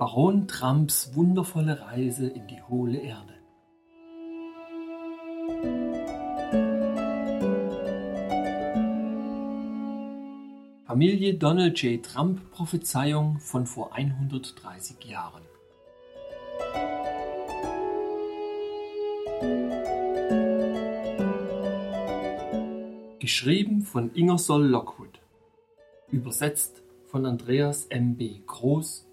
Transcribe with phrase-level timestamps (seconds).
[0.00, 3.34] Baron Trumps wundervolle Reise in die hohle Erde.
[10.86, 12.02] Familie Donald J.
[12.02, 15.42] Trump Prophezeiung von vor 130 Jahren.
[23.18, 25.20] Geschrieben von Ingersoll Lockwood.
[26.10, 28.16] Übersetzt von Andreas M.
[28.16, 28.40] B.
[28.46, 29.09] Groß.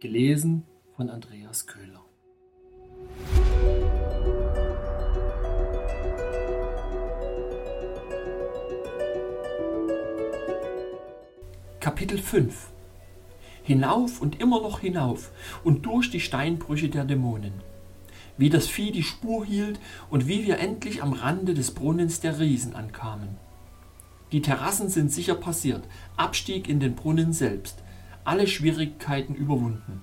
[0.00, 0.62] Gelesen
[0.94, 2.04] von Andreas Köhler.
[11.80, 12.70] Kapitel 5
[13.64, 15.32] Hinauf und immer noch hinauf
[15.64, 17.54] und durch die Steinbrüche der Dämonen.
[18.36, 19.80] Wie das Vieh die Spur hielt
[20.10, 23.36] und wie wir endlich am Rande des Brunnens der Riesen ankamen.
[24.30, 27.82] Die Terrassen sind sicher passiert, Abstieg in den Brunnen selbst,
[28.28, 30.02] alle Schwierigkeiten überwunden.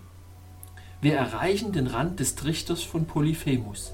[1.00, 3.94] Wir erreichen den Rand des Trichters von Polyphemus.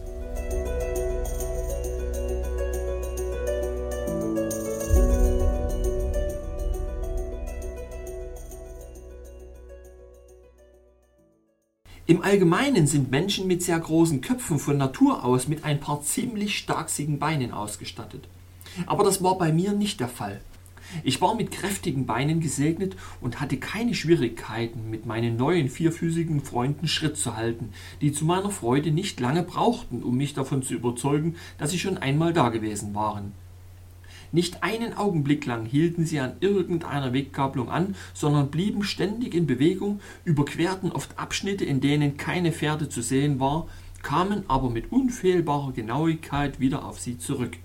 [12.05, 16.57] Im Allgemeinen sind Menschen mit sehr großen Köpfen von Natur aus mit ein paar ziemlich
[16.57, 18.29] starksigen Beinen ausgestattet.
[18.85, 20.39] Aber das war bei mir nicht der Fall.
[21.03, 26.87] Ich war mit kräftigen Beinen gesegnet und hatte keine Schwierigkeiten, mit meinen neuen vierfüßigen Freunden
[26.87, 27.69] Schritt zu halten,
[28.01, 31.97] die zu meiner Freude nicht lange brauchten, um mich davon zu überzeugen, dass sie schon
[31.97, 33.31] einmal dagewesen waren.
[34.33, 39.99] Nicht einen Augenblick lang hielten sie an irgendeiner Weggabelung an, sondern blieben ständig in Bewegung,
[40.23, 43.67] überquerten oft Abschnitte, in denen keine Pferde zu sehen war,
[44.03, 47.57] kamen aber mit unfehlbarer Genauigkeit wieder auf sie zurück.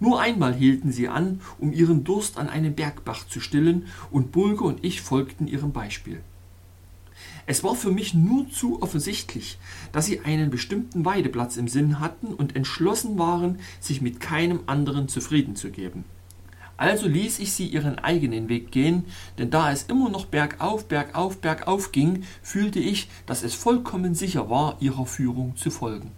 [0.00, 4.64] Nur einmal hielten sie an, um ihren Durst an einem Bergbach zu stillen, und Bulger
[4.64, 6.20] und ich folgten ihrem Beispiel.
[7.46, 9.58] Es war für mich nur zu offensichtlich,
[9.92, 15.08] dass sie einen bestimmten Weideplatz im Sinn hatten und entschlossen waren, sich mit keinem anderen
[15.08, 16.04] zufrieden zu geben.
[16.76, 19.04] Also ließ ich sie ihren eigenen Weg gehen,
[19.38, 24.50] denn da es immer noch bergauf, bergauf, bergauf ging, fühlte ich, dass es vollkommen sicher
[24.50, 26.10] war, ihrer Führung zu folgen.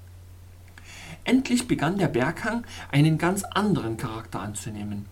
[1.26, 5.06] Endlich begann der Berghang einen ganz anderen Charakter anzunehmen.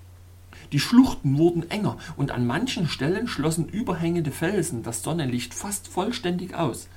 [0.70, 6.54] Die Schluchten wurden enger und an manchen Stellen schlossen überhängende Felsen das Sonnenlicht fast vollständig
[6.54, 6.88] aus.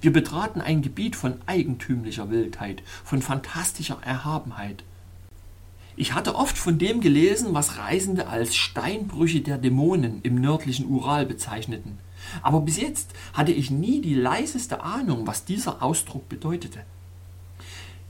[0.00, 4.84] Wir betraten ein Gebiet von eigentümlicher Wildheit, von fantastischer Erhabenheit.
[5.96, 11.26] Ich hatte oft von dem gelesen, was Reisende als Steinbrüche der Dämonen im nördlichen Ural
[11.26, 11.98] bezeichneten.
[12.40, 16.84] Aber bis jetzt hatte ich nie die leiseste Ahnung, was dieser Ausdruck bedeutete.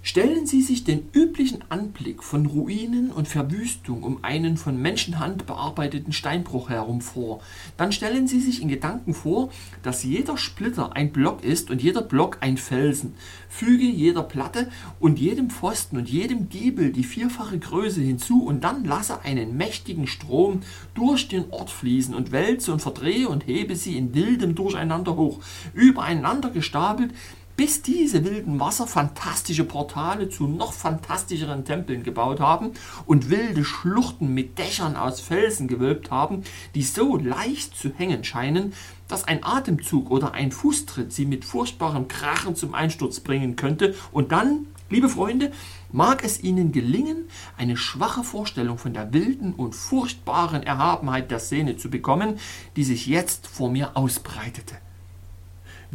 [0.06, 6.12] Stellen Sie sich den üblichen Anblick von Ruinen und Verwüstung um einen von Menschenhand bearbeiteten
[6.12, 7.41] Steinbruch herum vor.
[7.78, 9.48] Dann stellen Sie sich in Gedanken vor,
[9.82, 13.15] dass jeder Splitter ein Block ist und jeder Block ein Felsen.
[13.48, 14.70] Füge jeder Platte
[15.00, 20.06] und jedem Pfosten und jedem Giebel die vierfache Größe hinzu und dann lasse einen mächtigen
[20.06, 20.60] Strom
[20.94, 25.41] durch den Ort fließen und wälze und verdrehe und hebe sie in wildem Durcheinander hoch,
[25.72, 27.15] übereinander gestapelt,
[27.56, 32.72] bis diese wilden Wasser fantastische Portale zu noch fantastischeren Tempeln gebaut haben
[33.06, 36.42] und wilde Schluchten mit Dächern aus Felsen gewölbt haben,
[36.75, 38.72] die so leicht zu hängen scheinen,
[39.09, 43.94] dass ein Atemzug oder ein Fußtritt sie mit furchtbarem Krachen zum Einsturz bringen könnte.
[44.10, 45.53] Und dann, liebe Freunde,
[45.92, 51.76] mag es ihnen gelingen, eine schwache Vorstellung von der wilden und furchtbaren Erhabenheit der Szene
[51.76, 52.41] zu bekommen,
[52.75, 54.75] die sich jetzt vor mir ausbreitete.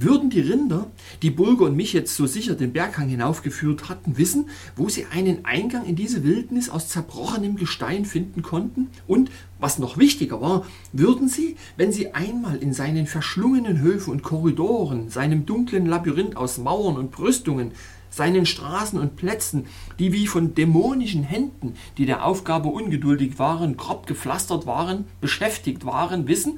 [0.01, 0.87] Würden die Rinder,
[1.21, 5.43] die Bulger und mich jetzt so sicher den Berghang hinaufgeführt hatten, wissen, wo sie einen
[5.43, 8.88] Eingang in diese Wildnis aus zerbrochenem Gestein finden konnten?
[9.07, 14.23] Und, was noch wichtiger war, würden sie, wenn sie einmal in seinen verschlungenen Höfen und
[14.23, 17.71] Korridoren, seinem dunklen Labyrinth aus Mauern und Brüstungen,
[18.09, 19.65] seinen Straßen und Plätzen,
[20.00, 26.29] die wie von dämonischen Händen, die der Aufgabe ungeduldig waren, grob gepflastert waren, beschäftigt waren,
[26.29, 26.57] wissen,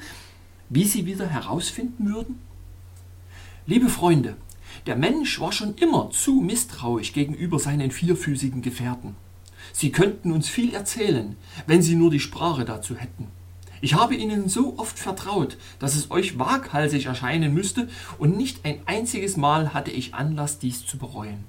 [0.70, 2.51] wie sie wieder herausfinden würden?
[3.68, 4.38] Liebe Freunde,
[4.88, 9.16] der Mensch war schon immer zu misstrauisch gegenüber seinen vierfüßigen Gefährten.
[9.72, 11.36] Sie könnten uns viel erzählen,
[11.68, 13.28] wenn sie nur die Sprache dazu hätten.
[13.80, 17.88] Ich habe ihnen so oft vertraut, dass es euch waghalsig erscheinen müsste,
[18.18, 21.44] und nicht ein einziges Mal hatte ich Anlass, dies zu bereuen.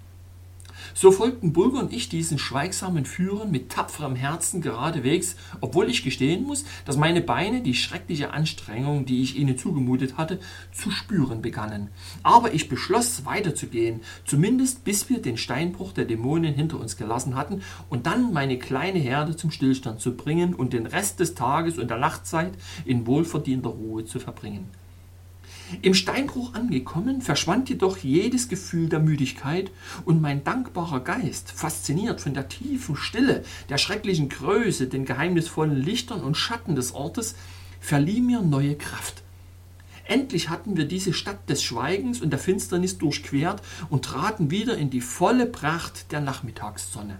[0.94, 6.44] So folgten Bulger und ich diesen schweigsamen Führern mit tapferem Herzen geradewegs, obwohl ich gestehen
[6.44, 10.38] muss, dass meine Beine die schreckliche Anstrengung, die ich ihnen zugemutet hatte,
[10.72, 11.88] zu spüren begannen.
[12.22, 17.62] Aber ich beschloss, weiterzugehen, zumindest bis wir den Steinbruch der Dämonen hinter uns gelassen hatten
[17.88, 21.90] und dann meine kleine Herde zum Stillstand zu bringen und den Rest des Tages und
[21.90, 22.52] der Nachtzeit
[22.84, 24.81] in wohlverdienter Ruhe zu verbringen.
[25.80, 29.70] Im Steinbruch angekommen, verschwand jedoch jedes Gefühl der Müdigkeit
[30.04, 36.20] und mein dankbarer Geist, fasziniert von der tiefen Stille, der schrecklichen Größe, den geheimnisvollen Lichtern
[36.20, 37.36] und Schatten des Ortes,
[37.80, 39.22] verlieh mir neue Kraft.
[40.04, 44.90] Endlich hatten wir diese Stadt des Schweigens und der Finsternis durchquert und traten wieder in
[44.90, 47.18] die volle Pracht der Nachmittagssonne.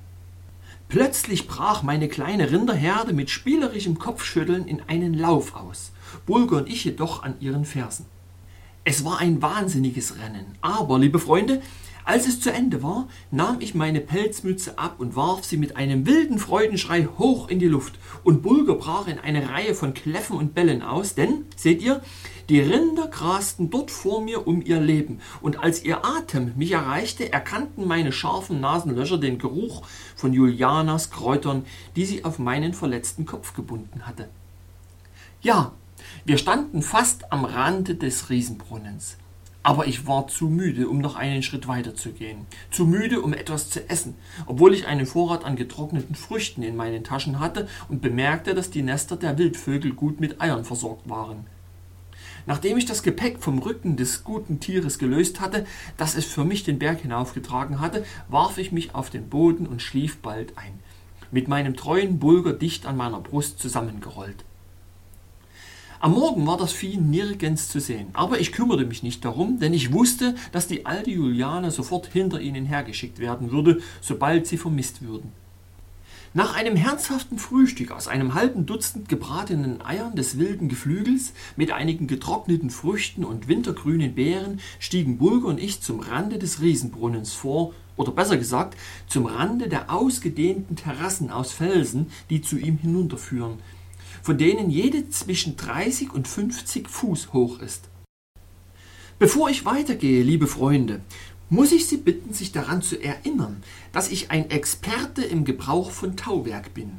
[0.89, 5.93] Plötzlich brach meine kleine Rinderherde mit spielerischem Kopfschütteln in einen Lauf aus,
[6.27, 8.05] Bulger und ich jedoch an ihren Fersen.
[8.85, 11.63] Es war ein wahnsinniges Rennen, aber, liebe Freunde,
[12.05, 16.05] als es zu Ende war, nahm ich meine Pelzmütze ab und warf sie mit einem
[16.05, 20.53] wilden Freudenschrei hoch in die Luft, und Bulger brach in eine Reihe von Kläffen und
[20.53, 22.03] Bellen aus, denn, seht ihr,
[22.49, 27.33] die Rinder grasten dort vor mir um ihr Leben, und als ihr Atem mich erreichte,
[27.33, 29.83] erkannten meine scharfen Nasenlöcher den Geruch
[30.17, 31.65] von Julianas Kräutern,
[31.95, 34.29] die sie auf meinen verletzten Kopf gebunden hatte.
[35.41, 35.73] Ja,
[36.25, 39.17] wir standen fast am Rande des Riesenbrunnens.
[39.65, 42.47] Aber ich war zu müde, um noch einen Schritt weiter zu gehen.
[42.71, 44.15] Zu müde, um etwas zu essen,
[44.47, 48.83] obwohl ich einen Vorrat an getrockneten Früchten in meinen Taschen hatte und bemerkte, dass die
[48.83, 51.47] Nester der Wildvögel gut mit Eiern versorgt waren.
[52.47, 55.67] Nachdem ich das Gepäck vom Rücken des guten Tieres gelöst hatte,
[55.97, 59.83] das es für mich den Berg hinaufgetragen hatte, warf ich mich auf den Boden und
[59.83, 60.79] schlief bald ein,
[61.33, 64.45] mit meinem treuen Bulger dicht an meiner Brust zusammengerollt.
[66.03, 69.73] Am Morgen war das Vieh nirgends zu sehen, aber ich kümmerte mich nicht darum, denn
[69.73, 75.03] ich wusste, dass die alte Juliane sofort hinter ihnen hergeschickt werden würde, sobald sie vermisst
[75.03, 75.31] würden.
[76.35, 82.09] Nach einem herzhaften Frühstück aus einem halben Dutzend gebratenen Eiern des wilden Geflügels mit einigen
[82.09, 88.11] getrockneten Früchten und wintergrünen Beeren stiegen Bulger und ich zum Rande des Riesenbrunnens vor, oder
[88.11, 88.77] besser gesagt,
[89.07, 93.59] zum Rande der ausgedehnten Terrassen aus Felsen, die zu ihm hinunterführen,
[94.23, 97.89] von denen jede zwischen 30 und 50 Fuß hoch ist.
[99.19, 101.01] Bevor ich weitergehe, liebe Freunde,
[101.49, 106.17] muss ich Sie bitten, sich daran zu erinnern, dass ich ein Experte im Gebrauch von
[106.17, 106.93] Tauwerk bin.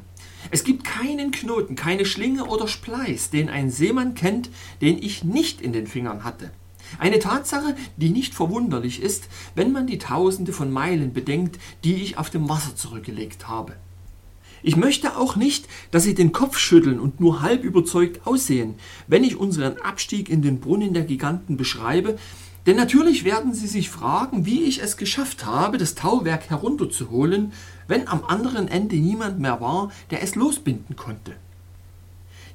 [0.52, 4.50] Es gibt keinen Knoten, keine Schlinge oder Spleiß, den ein Seemann kennt,
[4.82, 6.52] den ich nicht in den Fingern hatte.
[7.00, 12.18] Eine Tatsache, die nicht verwunderlich ist, wenn man die Tausende von Meilen bedenkt, die ich
[12.18, 13.76] auf dem Wasser zurückgelegt habe.
[14.66, 18.76] Ich möchte auch nicht, dass Sie den Kopf schütteln und nur halb überzeugt aussehen,
[19.08, 22.18] wenn ich unseren Abstieg in den Brunnen der Giganten beschreibe,
[22.66, 27.52] denn natürlich werden Sie sich fragen, wie ich es geschafft habe, das Tauwerk herunterzuholen,
[27.90, 31.34] wenn am anderen Ende niemand mehr war, der es losbinden konnte.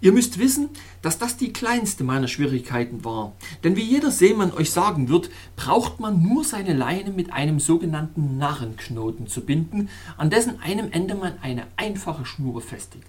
[0.01, 0.69] Ihr müsst wissen,
[1.03, 3.33] dass das die kleinste meiner Schwierigkeiten war.
[3.65, 8.39] Denn wie jeder Seemann euch sagen wird, braucht man nur seine Leine mit einem sogenannten
[8.39, 13.09] Narrenknoten zu binden, an dessen einem Ende man eine einfache Schnur befestigt.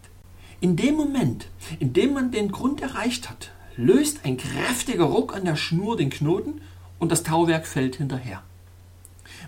[0.62, 1.48] In dem Moment,
[1.80, 6.10] in dem man den Grund erreicht hat, löst ein kräftiger Ruck an der Schnur den
[6.10, 6.60] Knoten
[6.98, 8.42] und das Tauwerk fällt hinterher.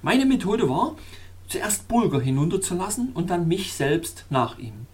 [0.03, 0.95] Meine Methode war,
[1.47, 4.87] zuerst Bulger hinunterzulassen und dann mich selbst nach ihm.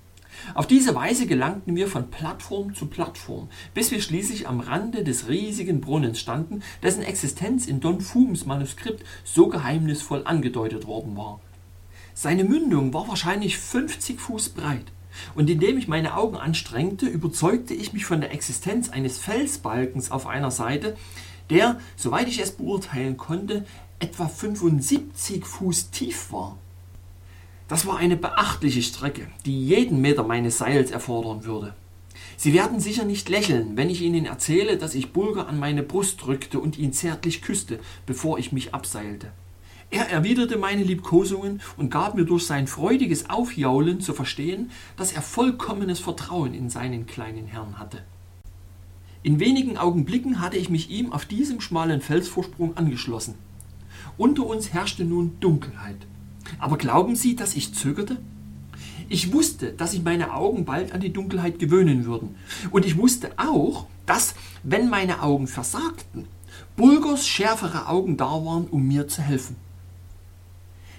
[0.54, 5.28] Auf diese Weise gelangten wir von Plattform zu Plattform, bis wir schließlich am Rande des
[5.28, 11.40] riesigen Brunnens standen, dessen Existenz in Don Fums Manuskript so geheimnisvoll angedeutet worden war.
[12.14, 14.86] Seine Mündung war wahrscheinlich 50 Fuß breit,
[15.36, 20.28] und indem ich meine Augen anstrengte, überzeugte ich mich von der Existenz eines Felsbalkens auf
[20.28, 20.96] einer Seite,
[21.50, 23.66] der, soweit ich es beurteilen konnte,
[24.00, 26.58] etwa 75 Fuß tief war.
[27.68, 31.74] Das war eine beachtliche Strecke, die jeden Meter meines Seils erfordern würde.
[32.38, 36.24] Sie werden sicher nicht lächeln, wenn ich Ihnen erzähle, dass ich Bulger an meine Brust
[36.24, 39.32] drückte und ihn zärtlich küsste, bevor ich mich abseilte.
[39.90, 45.22] Er erwiderte meine Liebkosungen und gab mir durch sein freudiges Aufjaulen zu verstehen, dass er
[45.22, 48.04] vollkommenes Vertrauen in seinen kleinen Herrn hatte.
[49.24, 53.36] In wenigen Augenblicken hatte ich mich ihm auf diesem schmalen Felsvorsprung angeschlossen.
[54.18, 56.06] Unter uns herrschte nun Dunkelheit.
[56.60, 58.18] Aber glauben Sie, dass ich zögerte?
[59.10, 62.36] Ich wusste, dass sich meine Augen bald an die Dunkelheit gewöhnen würden.
[62.72, 66.28] Und ich wusste auch, dass, wenn meine Augen versagten,
[66.76, 69.56] Bulgers schärfere Augen da waren, um mir zu helfen.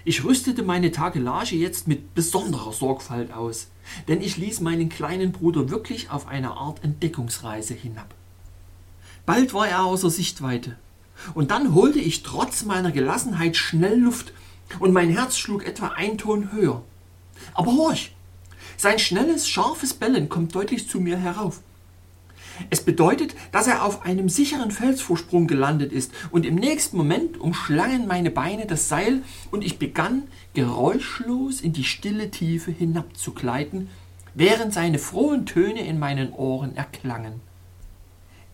[0.05, 3.67] Ich rüstete meine Tagelage jetzt mit besonderer Sorgfalt aus,
[4.07, 8.13] denn ich ließ meinen kleinen Bruder wirklich auf eine Art Entdeckungsreise hinab.
[9.25, 10.77] Bald war er außer Sichtweite,
[11.33, 14.33] und dann holte ich trotz meiner Gelassenheit schnell Luft
[14.79, 16.83] und mein Herz schlug etwa ein Ton höher.
[17.53, 18.13] Aber horch!
[18.77, 21.61] Sein schnelles, scharfes Bellen kommt deutlich zu mir herauf.
[22.69, 28.07] Es bedeutet, dass er auf einem sicheren Felsvorsprung gelandet ist, und im nächsten Moment umschlangen
[28.07, 29.21] meine Beine das Seil
[29.51, 30.23] und ich begann
[30.53, 33.89] geräuschlos in die stille Tiefe hinabzugleiten,
[34.33, 37.41] während seine frohen Töne in meinen Ohren erklangen.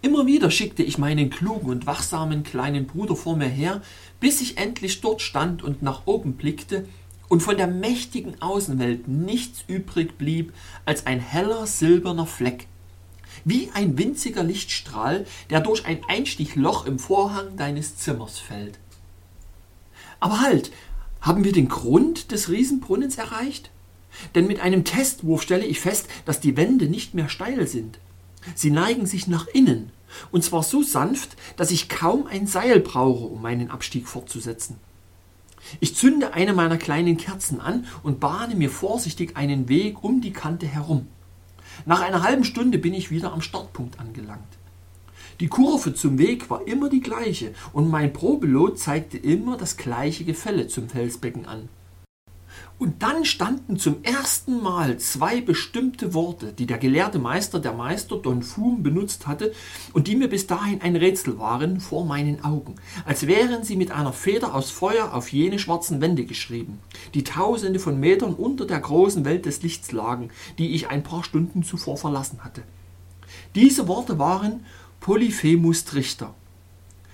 [0.01, 3.81] Immer wieder schickte ich meinen klugen und wachsamen kleinen Bruder vor mir her,
[4.19, 6.87] bis ich endlich dort stand und nach oben blickte
[7.27, 10.53] und von der mächtigen Außenwelt nichts übrig blieb
[10.85, 12.67] als ein heller silberner Fleck,
[13.43, 18.79] wie ein winziger Lichtstrahl, der durch ein Einstichloch im Vorhang deines Zimmers fällt.
[20.19, 20.71] Aber halt,
[21.21, 23.71] haben wir den Grund des Riesenbrunnens erreicht?
[24.33, 27.99] Denn mit einem Testwurf stelle ich fest, dass die Wände nicht mehr steil sind.
[28.53, 29.91] Sie neigen sich nach innen,
[30.31, 34.77] und zwar so sanft, dass ich kaum ein Seil brauche, um meinen Abstieg fortzusetzen.
[35.79, 40.33] Ich zünde eine meiner kleinen Kerzen an und bahne mir vorsichtig einen Weg um die
[40.33, 41.07] Kante herum.
[41.85, 44.43] Nach einer halben Stunde bin ich wieder am Startpunkt angelangt.
[45.41, 50.23] Die Kurve zum Weg war immer die gleiche und mein Probelot zeigte immer das gleiche
[50.23, 51.67] Gefälle zum Felsbecken an.
[52.77, 58.17] Und dann standen zum ersten Mal zwei bestimmte Worte, die der gelehrte Meister der Meister
[58.17, 59.53] Don Fum benutzt hatte
[59.93, 63.91] und die mir bis dahin ein Rätsel waren, vor meinen Augen, als wären sie mit
[63.91, 66.79] einer Feder aus Feuer auf jene schwarzen Wände geschrieben,
[67.13, 71.23] die tausende von Metern unter der großen Welt des Lichts lagen, die ich ein paar
[71.23, 72.63] Stunden zuvor verlassen hatte.
[73.55, 74.65] Diese Worte waren
[74.99, 76.33] Polyphemus Trichter.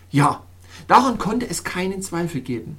[0.09, 0.41] Ja,
[0.87, 2.77] daran konnte es keinen Zweifel geben.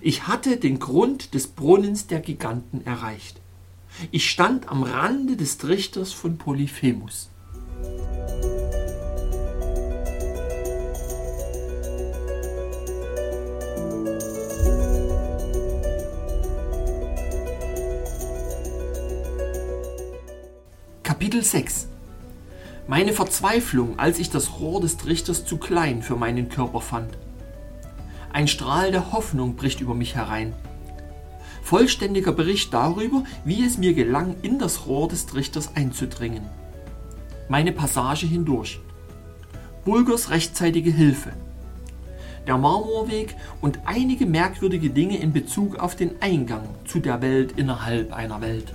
[0.00, 3.40] Ich hatte den Grund des Brunnens der Giganten erreicht.
[4.10, 7.28] Ich stand am Rande des Trichters von Polyphemus.
[21.02, 21.88] Kapitel 6
[22.86, 27.18] Meine Verzweiflung, als ich das Rohr des Trichters zu klein für meinen Körper fand.
[28.32, 30.54] Ein Strahl der Hoffnung bricht über mich herein.
[31.62, 36.42] Vollständiger Bericht darüber, wie es mir gelang, in das Rohr des Trichters einzudringen.
[37.48, 38.80] Meine Passage hindurch.
[39.84, 41.32] Bulgers rechtzeitige Hilfe.
[42.46, 48.12] Der Marmorweg und einige merkwürdige Dinge in Bezug auf den Eingang zu der Welt innerhalb
[48.12, 48.72] einer Welt.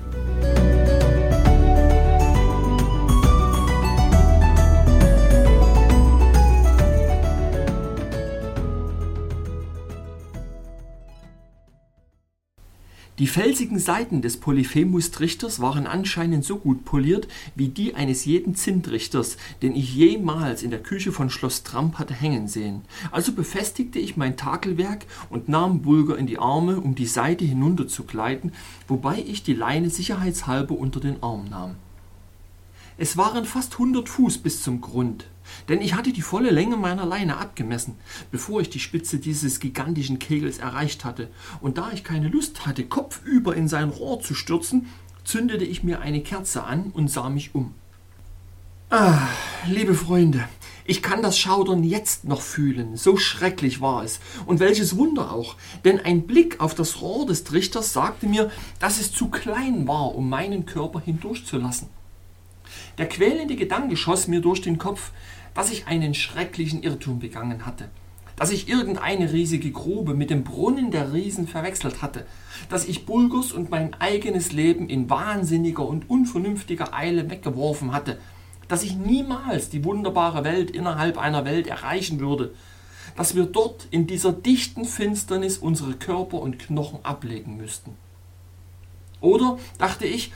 [13.18, 19.38] Die felsigen Seiten des Polyphemus-Trichters waren anscheinend so gut poliert wie die eines jeden Zinntrichters,
[19.62, 22.82] den ich jemals in der Küche von Schloss Tramp hatte hängen sehen.
[23.12, 27.88] Also befestigte ich mein Takelwerk und nahm Bulger in die Arme, um die Seite hinunter
[27.88, 28.52] zu gleiten,
[28.90, 31.76] wobei ich die Leine sicherheitshalber unter den Arm nahm.
[32.98, 35.28] Es waren fast hundert Fuß bis zum Grund.
[35.70, 37.96] Denn ich hatte die volle Länge meiner Leine abgemessen,
[38.32, 41.30] bevor ich die Spitze dieses gigantischen Kegels erreicht hatte,
[41.62, 44.88] und da ich keine Lust hatte, kopfüber in sein Rohr zu stürzen,
[45.24, 47.74] zündete ich mir eine Kerze an und sah mich um.
[48.92, 49.28] Ah,
[49.68, 50.48] liebe Freunde,
[50.86, 54.20] ich kann das Schaudern jetzt noch fühlen, so schrecklich war es.
[54.46, 59.00] Und welches Wunder auch, denn ein Blick auf das Rohr des Trichters sagte mir, dass
[59.00, 61.90] es zu klein war, um meinen Körper hindurchzulassen.
[63.00, 65.12] Der quälende Gedanke schoss mir durch den Kopf,
[65.56, 67.90] dass ich einen schrecklichen Irrtum begangen hatte,
[68.36, 72.28] dass ich irgendeine riesige Grube mit dem Brunnen der Riesen verwechselt hatte,
[72.70, 78.20] dass ich Bulgurs und mein eigenes Leben in wahnsinniger und unvernünftiger Eile weggeworfen hatte,
[78.68, 82.54] dass ich niemals die wunderbare Welt innerhalb einer Welt erreichen würde,
[83.16, 87.92] dass wir dort in dieser dichten Finsternis unsere Körper und Knochen ablegen müssten.
[89.22, 90.34] Oder, dachte ich,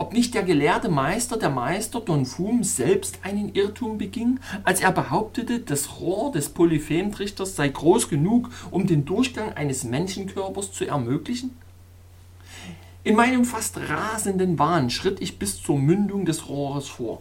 [0.00, 4.92] ob nicht der gelehrte Meister, der Meister Don Fum, selbst einen Irrtum beging, als er
[4.92, 11.50] behauptete, das Rohr des Polyphemtrichters sei groß genug, um den Durchgang eines Menschenkörpers zu ermöglichen?
[13.04, 17.20] In meinem fast rasenden Wahn schritt ich bis zur Mündung des Rohres vor,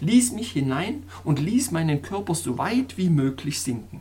[0.00, 4.00] ließ mich hinein und ließ meinen Körper so weit wie möglich sinken.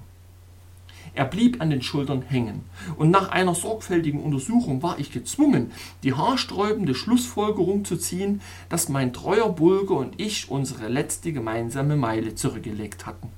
[1.15, 2.63] Er blieb an den Schultern hängen.
[2.97, 5.71] Und nach einer sorgfältigen Untersuchung war ich gezwungen,
[6.03, 12.35] die haarsträubende Schlussfolgerung zu ziehen, dass mein treuer Bulger und ich unsere letzte gemeinsame Meile
[12.35, 13.29] zurückgelegt hatten.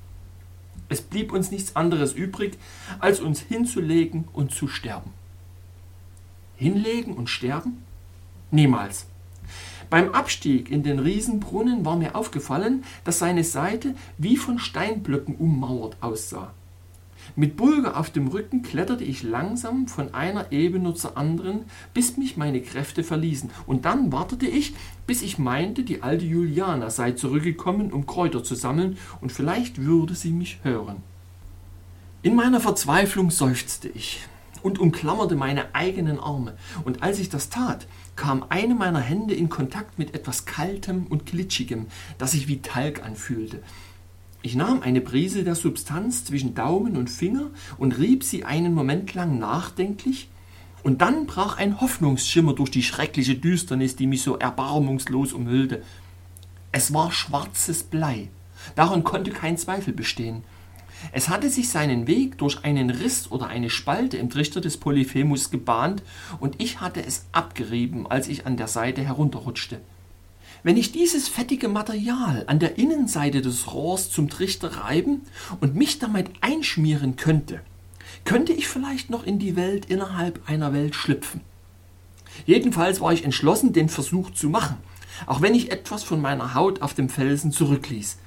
[0.88, 2.58] Es blieb uns nichts anderes übrig,
[2.98, 5.12] als uns hinzulegen und zu sterben.
[6.56, 7.84] Hinlegen und sterben?
[8.50, 9.06] Niemals.
[9.88, 15.96] Beim Abstieg in den Riesenbrunnen war mir aufgefallen, dass seine Seite wie von Steinblöcken ummauert
[16.00, 16.52] aussah.
[17.36, 21.60] Mit Bulger auf dem Rücken kletterte ich langsam von einer Ebene zur anderen,
[21.94, 23.50] bis mich meine Kräfte verließen.
[23.66, 24.74] Und dann wartete ich,
[25.06, 30.14] bis ich meinte, die alte Juliana sei zurückgekommen, um Kräuter zu sammeln, und vielleicht würde
[30.14, 30.96] sie mich hören.
[32.22, 34.20] In meiner Verzweiflung seufzte ich
[34.62, 36.54] und umklammerte meine eigenen Arme.
[36.84, 41.26] Und als ich das tat, kam eine meiner Hände in Kontakt mit etwas Kaltem und
[41.26, 41.86] Glitschigem,
[42.18, 43.62] das sich wie Talg anfühlte.
[44.42, 49.14] Ich nahm eine Prise der Substanz zwischen Daumen und Finger und rieb sie einen Moment
[49.14, 50.28] lang nachdenklich,
[50.84, 55.82] und dann brach ein Hoffnungsschimmer durch die schreckliche Düsternis, die mich so erbarmungslos umhüllte.
[56.70, 58.28] Es war schwarzes Blei.
[58.76, 60.44] Daran konnte kein Zweifel bestehen.
[61.12, 65.50] Es hatte sich seinen Weg durch einen Riss oder eine Spalte im Trichter des Polyphemus
[65.50, 66.02] gebahnt,
[66.38, 69.80] und ich hatte es abgerieben, als ich an der Seite herunterrutschte.
[70.62, 75.22] Wenn ich dieses fettige Material an der Innenseite des Rohrs zum Trichter reiben
[75.60, 77.60] und mich damit einschmieren könnte,
[78.24, 81.42] könnte ich vielleicht noch in die Welt innerhalb einer Welt schlüpfen.
[82.44, 84.76] Jedenfalls war ich entschlossen, den Versuch zu machen,
[85.26, 88.18] auch wenn ich etwas von meiner Haut auf dem Felsen zurückließ.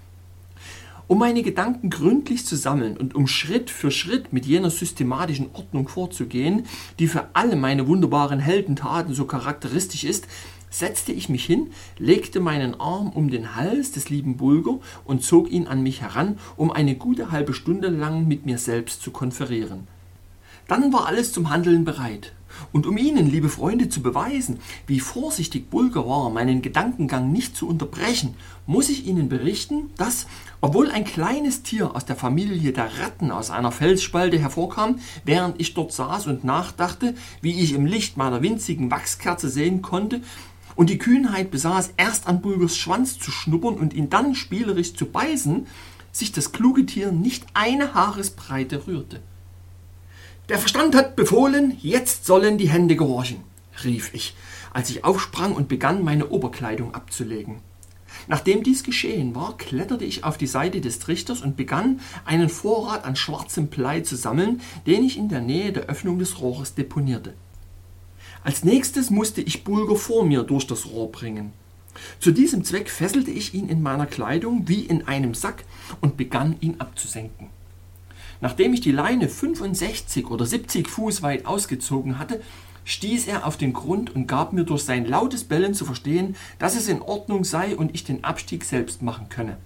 [1.07, 5.89] Um meine Gedanken gründlich zu sammeln und um Schritt für Schritt mit jener systematischen Ordnung
[5.89, 6.65] vorzugehen,
[6.99, 10.27] die für alle meine wunderbaren Heldentaten so charakteristisch ist,
[10.71, 11.67] setzte ich mich hin,
[11.99, 16.39] legte meinen Arm um den Hals des lieben Bulger und zog ihn an mich heran,
[16.57, 19.87] um eine gute halbe Stunde lang mit mir selbst zu konferieren.
[20.67, 22.33] Dann war alles zum Handeln bereit.
[22.71, 27.67] Und um Ihnen, liebe Freunde, zu beweisen, wie vorsichtig Bulger war, meinen Gedankengang nicht zu
[27.67, 28.35] unterbrechen,
[28.65, 30.27] muss ich Ihnen berichten, dass,
[30.59, 35.73] obwohl ein kleines Tier aus der Familie der Ratten aus einer Felsspalte hervorkam, während ich
[35.73, 40.21] dort saß und nachdachte, wie ich im Licht meiner winzigen Wachskerze sehen konnte,
[40.81, 45.05] und die Kühnheit besaß, erst an Bulgers Schwanz zu schnuppern und ihn dann spielerisch zu
[45.05, 45.67] beißen,
[46.11, 49.19] sich das kluge Tier nicht eine Haaresbreite rührte.
[50.49, 53.43] Der Verstand hat befohlen, jetzt sollen die Hände gehorchen,
[53.83, 54.35] rief ich,
[54.73, 57.57] als ich aufsprang und begann, meine Oberkleidung abzulegen.
[58.27, 63.05] Nachdem dies geschehen war, kletterte ich auf die Seite des Trichters und begann, einen Vorrat
[63.05, 67.35] an schwarzem Blei zu sammeln, den ich in der Nähe der Öffnung des Rohres deponierte.
[68.43, 71.53] Als nächstes musste ich Bulger vor mir durch das Rohr bringen.
[72.19, 75.63] Zu diesem Zweck fesselte ich ihn in meiner Kleidung wie in einem Sack
[75.99, 77.47] und begann ihn abzusenken.
[78.39, 82.41] Nachdem ich die Leine 65 oder 70 Fuß weit ausgezogen hatte,
[82.85, 86.75] stieß er auf den Grund und gab mir durch sein lautes Bellen zu verstehen, dass
[86.75, 89.57] es in Ordnung sei und ich den Abstieg selbst machen könne.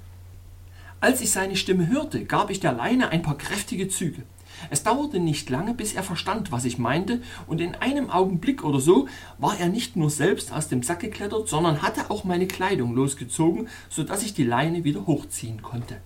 [0.99, 4.23] Als ich seine Stimme hörte, gab ich der Leine ein paar kräftige Züge.
[4.69, 8.79] Es dauerte nicht lange, bis er verstand, was ich meinte, und in einem Augenblick oder
[8.79, 12.95] so war er nicht nur selbst aus dem Sack geklettert, sondern hatte auch meine Kleidung
[12.95, 15.97] losgezogen, so dass ich die Leine wieder hochziehen konnte.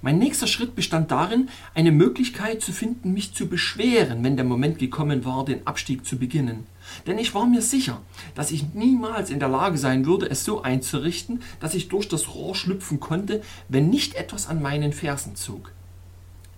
[0.00, 4.78] Mein nächster Schritt bestand darin, eine Möglichkeit zu finden, mich zu beschweren, wenn der Moment
[4.78, 6.66] gekommen war, den Abstieg zu beginnen.
[7.08, 8.00] Denn ich war mir sicher,
[8.36, 12.32] dass ich niemals in der Lage sein würde, es so einzurichten, dass ich durch das
[12.34, 15.72] Rohr schlüpfen konnte, wenn nicht etwas an meinen Fersen zog.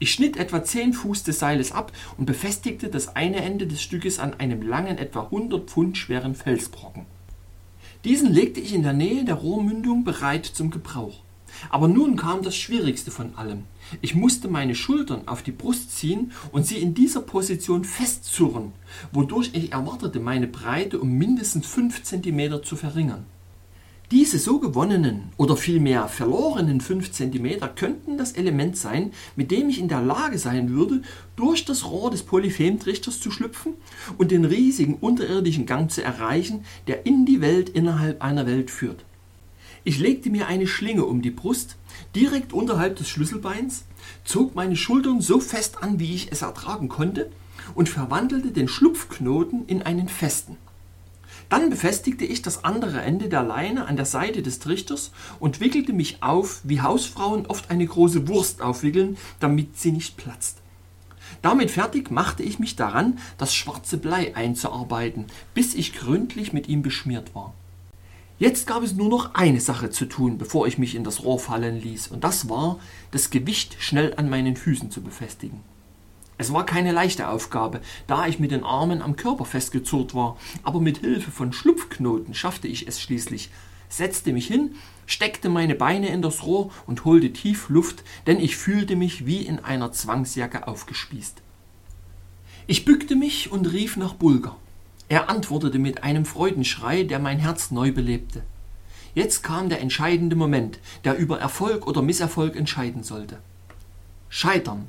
[0.03, 4.19] Ich schnitt etwa zehn Fuß des Seiles ab und befestigte das eine Ende des Stückes
[4.19, 7.05] an einem langen, etwa 100 Pfund schweren Felsbrocken.
[8.05, 11.21] Diesen legte ich in der Nähe der Rohrmündung bereit zum Gebrauch.
[11.69, 13.65] Aber nun kam das Schwierigste von allem.
[14.01, 18.73] Ich musste meine Schultern auf die Brust ziehen und sie in dieser Position festzurren,
[19.13, 23.27] wodurch ich erwartete, meine Breite um mindestens fünf Zentimeter zu verringern.
[24.11, 29.79] Diese so gewonnenen oder vielmehr verlorenen 5 cm könnten das Element sein, mit dem ich
[29.79, 31.03] in der Lage sein würde,
[31.37, 33.75] durch das Rohr des Polyphemtrichters zu schlüpfen
[34.19, 39.05] und den riesigen unterirdischen Gang zu erreichen, der in die Welt innerhalb einer Welt führt.
[39.85, 41.77] Ich legte mir eine Schlinge um die Brust,
[42.17, 43.85] direkt unterhalb des Schlüsselbeins,
[44.25, 47.31] zog meine Schultern so fest an, wie ich es ertragen konnte,
[47.77, 50.57] und verwandelte den Schlupfknoten in einen festen.
[51.51, 55.11] Dann befestigte ich das andere Ende der Leine an der Seite des Trichters
[55.41, 60.59] und wickelte mich auf, wie Hausfrauen oft eine große Wurst aufwickeln, damit sie nicht platzt.
[61.43, 66.83] Damit fertig machte ich mich daran, das schwarze Blei einzuarbeiten, bis ich gründlich mit ihm
[66.83, 67.53] beschmiert war.
[68.39, 71.41] Jetzt gab es nur noch eine Sache zu tun, bevor ich mich in das Rohr
[71.41, 72.79] fallen ließ, und das war,
[73.11, 75.61] das Gewicht schnell an meinen Füßen zu befestigen.
[76.41, 80.81] Es war keine leichte Aufgabe, da ich mit den Armen am Körper festgezurrt war, aber
[80.81, 83.51] mit Hilfe von Schlupfknoten schaffte ich es schließlich,
[83.91, 84.75] setzte mich hin,
[85.05, 89.43] steckte meine Beine in das Rohr und holte tief Luft, denn ich fühlte mich wie
[89.43, 91.43] in einer Zwangsjacke aufgespießt.
[92.67, 94.57] Ich bückte mich und rief nach Bulger.
[95.11, 98.45] Er antwortete mit einem Freudenschrei, der mein Herz neu belebte.
[99.15, 103.41] Jetzt kam der entscheidende Moment, der über Erfolg oder Misserfolg entscheiden sollte.
[104.31, 104.89] Scheitern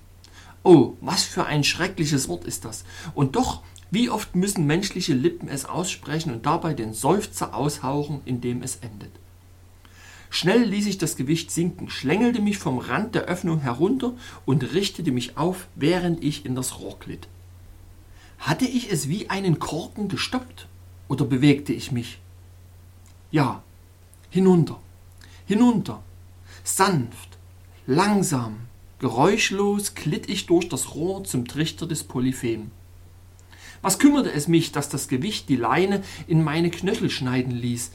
[0.64, 2.84] Oh, was für ein schreckliches Wort ist das.
[3.16, 8.42] Und doch, wie oft müssen menschliche Lippen es aussprechen und dabei den Seufzer aushauchen, in
[8.42, 9.12] dem es endet.
[10.30, 14.14] Schnell ließ ich das Gewicht sinken, schlängelte mich vom Rand der Öffnung herunter
[14.46, 17.28] und richtete mich auf, während ich in das Rohr glitt.
[18.40, 20.68] Hatte ich es wie einen Korken gestoppt
[21.10, 22.20] oder bewegte ich mich?
[23.30, 23.62] Ja,
[24.30, 24.80] hinunter,
[25.46, 26.02] hinunter,
[26.64, 27.38] sanft,
[27.88, 28.68] Langsam,
[29.02, 32.70] geräuschlos glitt ich durch das Rohr zum Trichter des Polyphem.
[33.82, 37.94] Was kümmerte es mich, dass das Gewicht die Leine in meine Knöchel schneiden ließ?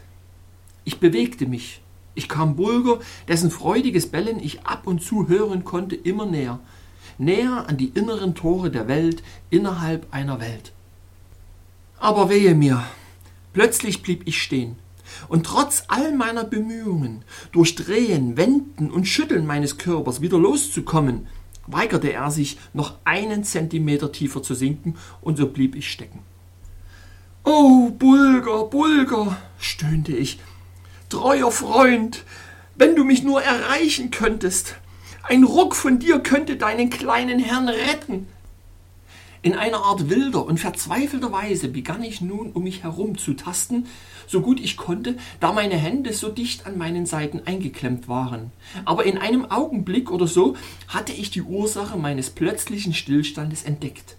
[0.85, 1.81] Ich bewegte mich.
[2.17, 6.59] Ich kam Bulger, dessen freudiges Bellen ich ab und zu hören konnte, immer näher.
[7.19, 10.73] Näher an die inneren Tore der Welt, innerhalb einer Welt.
[12.01, 12.85] Aber wehe mir.
[13.53, 14.77] Plötzlich blieb ich stehen.
[15.29, 21.27] Und trotz all meiner Bemühungen, durch Drehen, Wenden und Schütteln meines Körpers wieder loszukommen,
[21.67, 26.21] weigerte er sich, noch einen Zentimeter tiefer zu sinken, und so blieb ich stecken.
[27.45, 30.41] Oh, Bulger, Bulger, stöhnte ich,
[31.09, 32.25] treuer Freund,
[32.75, 34.77] wenn du mich nur erreichen könntest.
[35.23, 38.29] Ein Ruck von dir könnte deinen kleinen Herrn retten.
[39.43, 43.87] In einer Art wilder und verzweifelter Weise begann ich nun um mich herum zu tasten,
[44.27, 48.51] so gut ich konnte, da meine Hände so dicht an meinen Seiten eingeklemmt waren.
[48.85, 50.57] Aber in einem Augenblick oder so
[50.89, 54.17] hatte ich die Ursache meines plötzlichen Stillstandes entdeckt.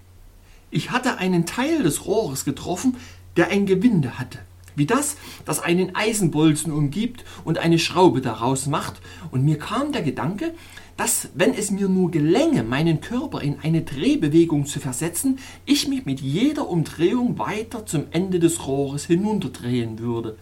[0.71, 2.97] Ich hatte einen Teil des Rohres getroffen,
[3.35, 4.39] der ein Gewinde hatte
[4.77, 10.03] wie das, das einen Eisenbolzen umgibt und eine Schraube daraus macht, und mir kam der
[10.03, 10.53] Gedanke,
[10.95, 16.05] dass, wenn es mir nur gelänge, meinen Körper in eine Drehbewegung zu versetzen, ich mich
[16.05, 20.37] mit jeder Umdrehung weiter zum Ende des Rohres hinunterdrehen würde.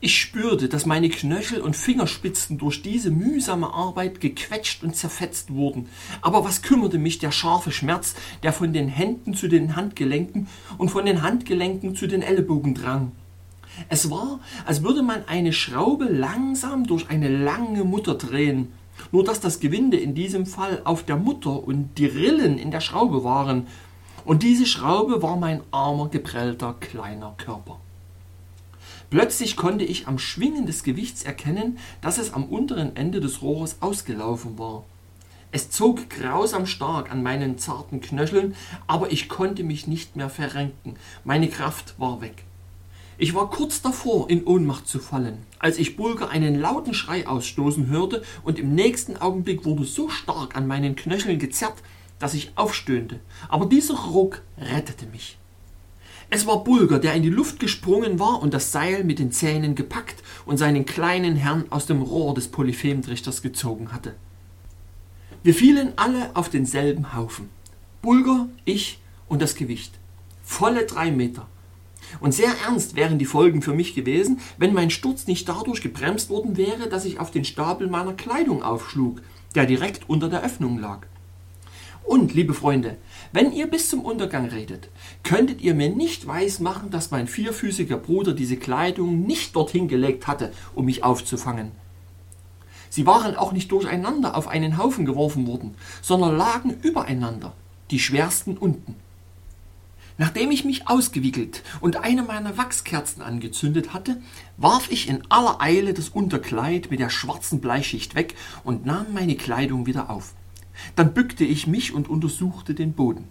[0.00, 5.88] Ich spürte, dass meine Knöchel und Fingerspitzen durch diese mühsame Arbeit gequetscht und zerfetzt wurden.
[6.20, 10.46] Aber was kümmerte mich der scharfe Schmerz, der von den Händen zu den Handgelenken
[10.78, 13.10] und von den Handgelenken zu den Ellbogen drang?
[13.88, 18.72] Es war, als würde man eine Schraube langsam durch eine lange Mutter drehen,
[19.10, 22.80] nur dass das Gewinde in diesem Fall auf der Mutter und die Rillen in der
[22.80, 23.66] Schraube waren,
[24.24, 27.80] und diese Schraube war mein armer, geprellter, kleiner Körper.
[29.10, 33.78] Plötzlich konnte ich am Schwingen des Gewichts erkennen, dass es am unteren Ende des Rohres
[33.80, 34.84] ausgelaufen war.
[35.50, 38.54] Es zog grausam stark an meinen zarten Knöcheln,
[38.86, 40.96] aber ich konnte mich nicht mehr verrenken.
[41.24, 42.44] Meine Kraft war weg.
[43.16, 47.86] Ich war kurz davor, in Ohnmacht zu fallen, als ich Bulger einen lauten Schrei ausstoßen
[47.88, 51.82] hörte und im nächsten Augenblick wurde so stark an meinen Knöcheln gezerrt,
[52.18, 53.18] dass ich aufstöhnte.
[53.48, 55.38] Aber dieser Ruck rettete mich.
[56.30, 59.74] Es war Bulger, der in die Luft gesprungen war und das Seil mit den Zähnen
[59.74, 64.14] gepackt und seinen kleinen Herrn aus dem Rohr des Polyphemtrichters gezogen hatte.
[65.42, 67.48] Wir fielen alle auf denselben Haufen.
[68.02, 69.94] Bulger, ich und das Gewicht.
[70.42, 71.46] Volle drei Meter.
[72.20, 76.28] Und sehr ernst wären die Folgen für mich gewesen, wenn mein Sturz nicht dadurch gebremst
[76.28, 79.22] worden wäre, dass ich auf den Stapel meiner Kleidung aufschlug,
[79.54, 81.06] der direkt unter der Öffnung lag.
[82.04, 82.96] Und, liebe Freunde,
[83.32, 84.88] wenn ihr bis zum Untergang redet,
[85.22, 90.52] könntet ihr mir nicht weismachen, dass mein vierfüßiger Bruder diese Kleidung nicht dorthin gelegt hatte,
[90.74, 91.72] um mich aufzufangen.
[92.90, 97.52] Sie waren auch nicht durcheinander auf einen Haufen geworfen worden, sondern lagen übereinander,
[97.90, 98.96] die schwersten unten.
[100.20, 104.20] Nachdem ich mich ausgewickelt und eine meiner Wachskerzen angezündet hatte,
[104.56, 109.36] warf ich in aller Eile das Unterkleid mit der schwarzen Bleischicht weg und nahm meine
[109.36, 110.34] Kleidung wieder auf.
[110.96, 113.24] Dann bückte ich mich und untersuchte den Boden.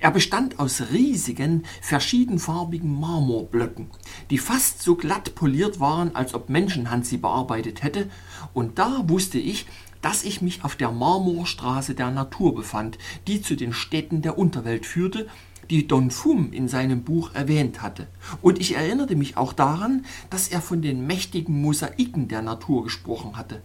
[0.00, 3.90] Er bestand aus riesigen, verschiedenfarbigen Marmorblöcken,
[4.30, 8.08] die fast so glatt poliert waren, als ob Menschenhand sie bearbeitet hätte,
[8.54, 9.66] und da wusste ich,
[10.00, 14.84] dass ich mich auf der Marmorstraße der Natur befand, die zu den Städten der Unterwelt
[14.84, 15.28] führte,
[15.70, 18.08] die Don Fum in seinem Buch erwähnt hatte.
[18.42, 23.36] Und ich erinnerte mich auch daran, dass er von den mächtigen Mosaiken der Natur gesprochen
[23.36, 23.62] hatte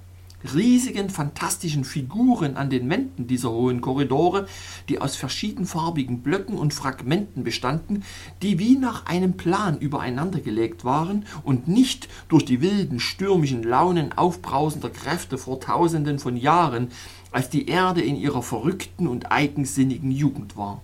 [0.56, 4.48] riesigen, fantastischen Figuren an den Wänden dieser hohen Korridore,
[4.90, 8.04] die aus verschiedenfarbigen Blöcken und Fragmenten bestanden,
[8.42, 14.90] die wie nach einem Plan übereinandergelegt waren und nicht durch die wilden, stürmischen Launen aufbrausender
[14.90, 16.90] Kräfte vor tausenden von Jahren,
[17.32, 20.82] als die Erde in ihrer verrückten und eigensinnigen Jugend war.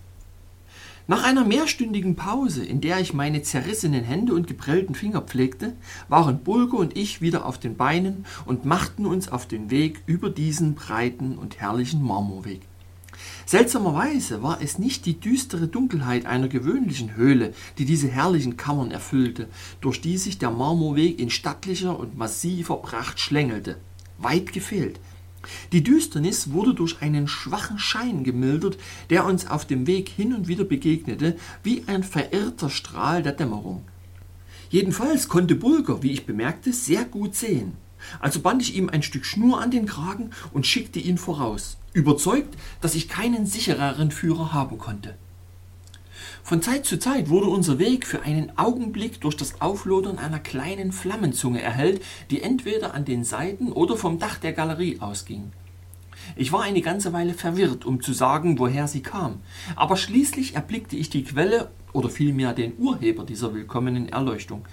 [1.05, 5.75] Nach einer mehrstündigen Pause, in der ich meine zerrissenen Hände und geprellten Finger pflegte,
[6.07, 10.29] waren Bulgo und ich wieder auf den Beinen und machten uns auf den Weg über
[10.29, 12.61] diesen breiten und herrlichen Marmorweg.
[13.45, 19.49] Seltsamerweise war es nicht die düstere Dunkelheit einer gewöhnlichen Höhle, die diese herrlichen Kammern erfüllte,
[19.81, 23.75] durch die sich der Marmorweg in stattlicher und massiver Pracht schlängelte.
[24.19, 25.01] Weit gefehlt.
[25.71, 28.77] Die Düsternis wurde durch einen schwachen Schein gemildert,
[29.09, 33.83] der uns auf dem Weg hin und wieder begegnete, wie ein verirrter Strahl der Dämmerung.
[34.69, 37.73] Jedenfalls konnte Bulger, wie ich bemerkte, sehr gut sehen.
[38.19, 42.57] Also band ich ihm ein Stück Schnur an den Kragen und schickte ihn voraus, überzeugt,
[42.81, 45.15] dass ich keinen sichereren Führer haben konnte.
[46.45, 50.91] Von Zeit zu Zeit wurde unser Weg für einen Augenblick durch das Auflodern einer kleinen
[50.91, 55.53] Flammenzunge erhellt, die entweder an den Seiten oder vom Dach der Galerie ausging.
[56.35, 59.39] Ich war eine ganze Weile verwirrt, um zu sagen, woher sie kam,
[59.77, 64.65] aber schließlich erblickte ich die Quelle oder vielmehr den Urheber dieser willkommenen Erleuchtung.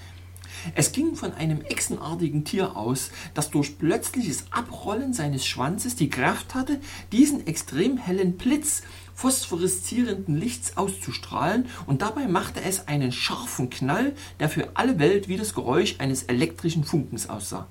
[0.75, 6.55] Es ging von einem echsenartigen Tier aus, das durch plötzliches Abrollen seines Schwanzes die Kraft
[6.55, 6.81] hatte,
[7.13, 8.83] diesen extrem hellen Blitz
[9.21, 15.37] phosphoreszierenden Lichts auszustrahlen, und dabei machte es einen scharfen Knall, der für alle Welt wie
[15.37, 17.67] das Geräusch eines elektrischen Funkens aussah.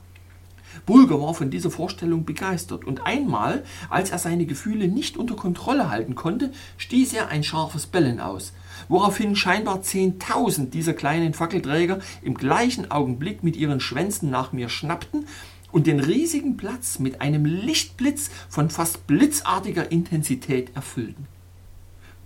[0.86, 5.90] Bulger war von dieser Vorstellung begeistert, und einmal, als er seine Gefühle nicht unter Kontrolle
[5.90, 8.54] halten konnte, stieß er ein scharfes Bellen aus,
[8.88, 15.26] woraufhin scheinbar zehntausend dieser kleinen Fackelträger im gleichen Augenblick mit ihren Schwänzen nach mir schnappten
[15.72, 21.28] und den riesigen Platz mit einem Lichtblitz von fast blitzartiger Intensität erfüllten.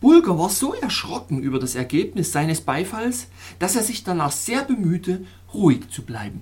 [0.04, 5.24] Bulger war so erschrocken über das Ergebnis seines Beifalls, dass er sich danach sehr bemühte,
[5.54, 6.42] ruhig zu bleiben.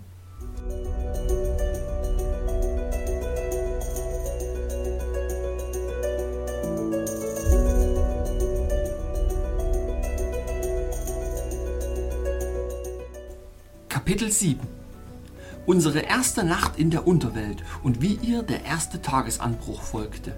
[13.88, 14.60] Kapitel 7
[15.68, 20.34] Unsere erste Nacht in der Unterwelt und wie ihr der erste Tagesanbruch folgte.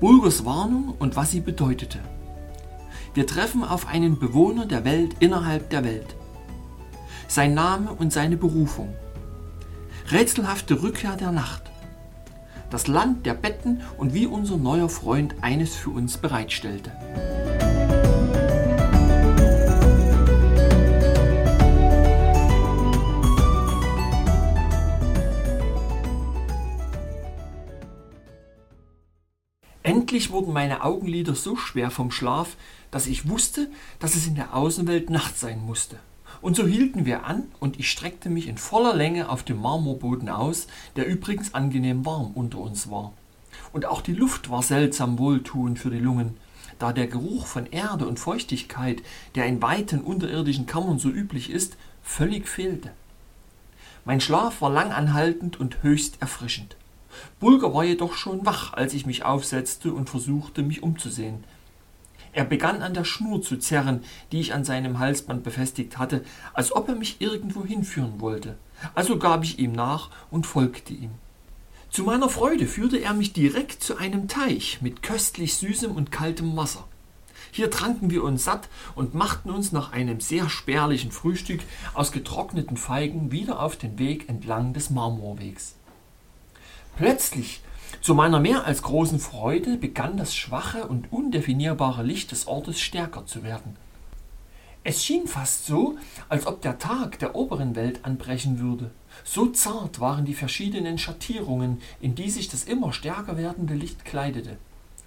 [0.00, 1.98] Bulgers Warnung und was sie bedeutete.
[3.14, 6.16] Wir treffen auf einen Bewohner der Welt innerhalb der Welt.
[7.28, 8.94] Sein Name und seine Berufung.
[10.10, 11.62] Rätselhafte Rückkehr der Nacht.
[12.70, 16.90] Das Land der Betten und wie unser neuer Freund eines für uns bereitstellte.
[30.14, 32.56] Endlich wurden meine Augenlider so schwer vom Schlaf,
[32.92, 35.98] dass ich wusste, dass es in der Außenwelt Nacht sein musste.
[36.40, 40.28] Und so hielten wir an und ich streckte mich in voller Länge auf dem Marmorboden
[40.28, 43.12] aus, der übrigens angenehm warm unter uns war.
[43.72, 46.36] Und auch die Luft war seltsam wohltuend für die Lungen,
[46.78, 49.02] da der Geruch von Erde und Feuchtigkeit,
[49.34, 52.92] der in weiten unterirdischen Kammern so üblich ist, völlig fehlte.
[54.04, 56.76] Mein Schlaf war langanhaltend und höchst erfrischend.
[57.40, 61.44] Bulger war jedoch schon wach, als ich mich aufsetzte und versuchte, mich umzusehen.
[62.32, 66.72] Er begann an der Schnur zu zerren, die ich an seinem Halsband befestigt hatte, als
[66.72, 68.56] ob er mich irgendwo hinführen wollte.
[68.94, 71.12] Also gab ich ihm nach und folgte ihm.
[71.90, 76.56] Zu meiner Freude führte er mich direkt zu einem Teich mit köstlich süßem und kaltem
[76.56, 76.88] Wasser.
[77.52, 81.60] Hier tranken wir uns satt und machten uns nach einem sehr spärlichen Frühstück
[81.92, 85.76] aus getrockneten Feigen wieder auf den Weg entlang des Marmorwegs.
[86.96, 87.60] Plötzlich,
[88.00, 93.26] zu meiner mehr als großen Freude, begann das schwache und undefinierbare Licht des Ortes stärker
[93.26, 93.76] zu werden.
[94.84, 95.96] Es schien fast so,
[96.28, 98.92] als ob der Tag der oberen Welt anbrechen würde.
[99.24, 104.56] So zart waren die verschiedenen Schattierungen, in die sich das immer stärker werdende Licht kleidete.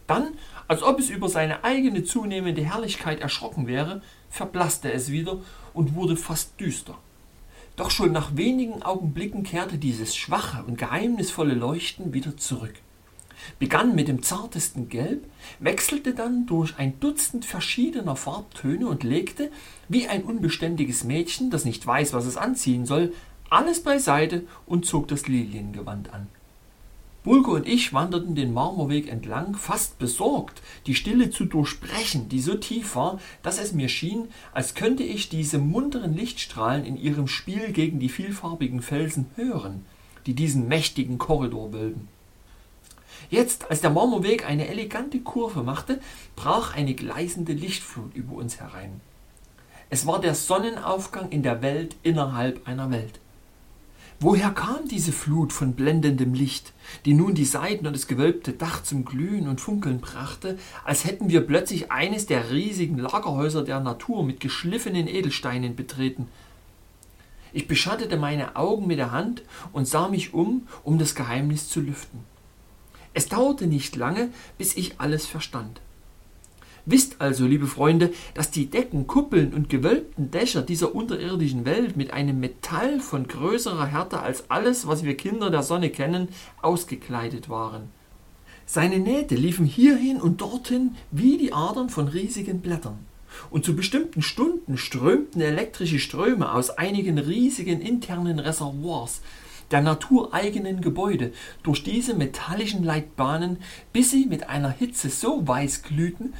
[0.07, 0.33] Dann,
[0.67, 5.37] als ob es über seine eigene zunehmende Herrlichkeit erschrocken wäre, verblasste es wieder
[5.73, 6.97] und wurde fast düster.
[7.77, 12.73] Doch schon nach wenigen Augenblicken kehrte dieses schwache und geheimnisvolle Leuchten wieder zurück.
[13.59, 15.23] Begann mit dem zartesten Gelb,
[15.59, 19.51] wechselte dann durch ein Dutzend verschiedener Farbtöne und legte,
[19.87, 23.13] wie ein unbeständiges Mädchen, das nicht weiß, was es anziehen soll,
[23.51, 26.27] alles beiseite und zog das Liliengewand an.
[27.27, 32.55] Bulke und ich wanderten den Marmorweg entlang, fast besorgt, die Stille zu durchbrechen, die so
[32.55, 37.73] tief war, dass es mir schien, als könnte ich diese munteren Lichtstrahlen in ihrem Spiel
[37.73, 39.85] gegen die vielfarbigen Felsen hören,
[40.25, 42.07] die diesen mächtigen Korridor wölben.
[43.29, 45.99] Jetzt, als der Marmorweg eine elegante Kurve machte,
[46.37, 49.01] brach eine gleißende Lichtflut über uns herein.
[49.89, 53.19] Es war der Sonnenaufgang in der Welt innerhalb einer Welt.
[54.19, 56.73] Woher kam diese Flut von blendendem Licht,
[57.05, 61.29] die nun die Seiten und das gewölbte Dach zum Glühen und Funkeln brachte, als hätten
[61.29, 66.27] wir plötzlich eines der riesigen Lagerhäuser der Natur mit geschliffenen Edelsteinen betreten?
[67.53, 71.79] Ich beschattete meine Augen mit der Hand und sah mich um, um das Geheimnis zu
[71.79, 72.21] lüften.
[73.13, 75.79] Es dauerte nicht lange, bis ich alles verstand.
[76.89, 82.13] Wisst also, liebe Freunde, dass die Decken, Kuppeln und gewölbten Dächer dieser unterirdischen Welt mit
[82.13, 86.29] einem Metall von größerer Härte als alles, was wir Kinder der Sonne kennen,
[86.61, 87.89] ausgekleidet waren.
[88.65, 92.99] Seine Nähte liefen hierhin und dorthin wie die Adern von riesigen Blättern.
[93.49, 99.19] Und zu bestimmten Stunden strömten elektrische Ströme aus einigen riesigen internen Reservoirs
[99.71, 103.57] der natureigenen Gebäude durch diese metallischen Leitbahnen,
[103.91, 106.33] bis sie mit einer Hitze so weiß glühten,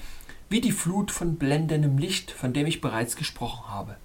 [0.49, 3.95] wie die Flut von blendendem Licht, von dem ich bereits gesprochen habe.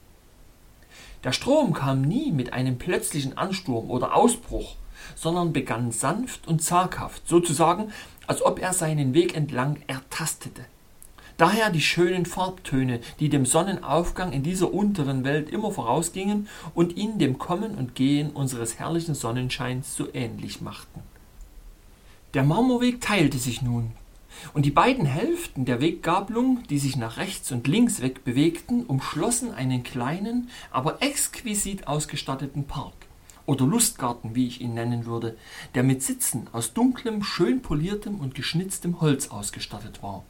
[1.24, 4.74] Der Strom kam nie mit einem plötzlichen Ansturm oder Ausbruch,
[5.14, 7.92] sondern begann sanft und zaghaft, sozusagen,
[8.26, 10.64] als ob er seinen Weg entlang ertastete.
[11.37, 17.18] Daher die schönen Farbtöne, die dem Sonnenaufgang in dieser unteren Welt immer vorausgingen und ihn
[17.18, 21.00] dem Kommen und Gehen unseres herrlichen Sonnenscheins so ähnlich machten.
[22.35, 23.92] Der Marmorweg teilte sich nun,
[24.55, 29.53] und die beiden Hälften der Weggabelung, die sich nach rechts und links weg bewegten, umschlossen
[29.53, 32.95] einen kleinen, aber exquisit ausgestatteten Park
[33.47, 35.37] oder Lustgarten, wie ich ihn nennen würde,
[35.75, 40.25] der mit Sitzen aus dunklem, schön poliertem und geschnitztem Holz ausgestattet war.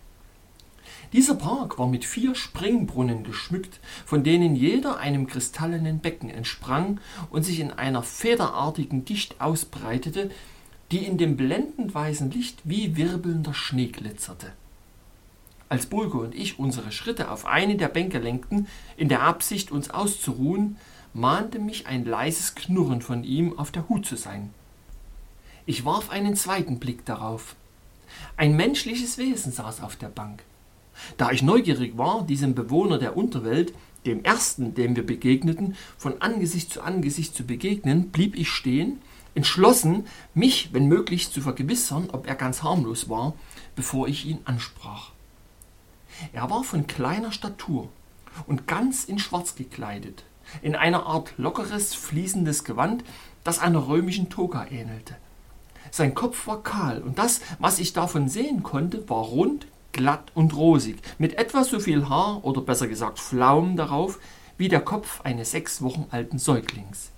[1.13, 7.43] Dieser Park war mit vier Springbrunnen geschmückt, von denen jeder einem kristallenen Becken entsprang und
[7.43, 10.31] sich in einer federartigen Dicht ausbreitete,
[10.93, 14.53] die in dem blendend weißen Licht wie wirbelnder Schnee glitzerte.
[15.71, 19.89] Als Bulke und ich unsere Schritte auf eine der Bänke lenkten, in der Absicht, uns
[19.89, 20.77] auszuruhen,
[21.15, 24.51] mahnte mich ein leises Knurren von ihm, auf der Hut zu sein.
[25.65, 27.57] Ich warf einen zweiten Blick darauf.
[28.37, 30.43] Ein menschliches Wesen saß auf der Bank.
[31.17, 33.73] Da ich neugierig war, diesem Bewohner der Unterwelt,
[34.05, 38.99] dem ersten, dem wir begegneten, von Angesicht zu Angesicht zu begegnen, blieb ich stehen
[39.35, 43.35] entschlossen, mich, wenn möglich, zu vergewissern, ob er ganz harmlos war,
[43.75, 45.13] bevor ich ihn ansprach.
[46.33, 47.89] Er war von kleiner Statur
[48.47, 50.25] und ganz in Schwarz gekleidet,
[50.61, 53.05] in einer Art lockeres, fließendes Gewand,
[53.45, 55.17] das einer römischen Toga ähnelte.
[55.91, 60.57] Sein Kopf war kahl, und das, was ich davon sehen konnte, war rund, glatt und
[60.57, 64.19] rosig, mit etwa so viel Haar oder besser gesagt Pflaumen darauf,
[64.57, 67.12] wie der Kopf eines sechs Wochen alten Säuglings.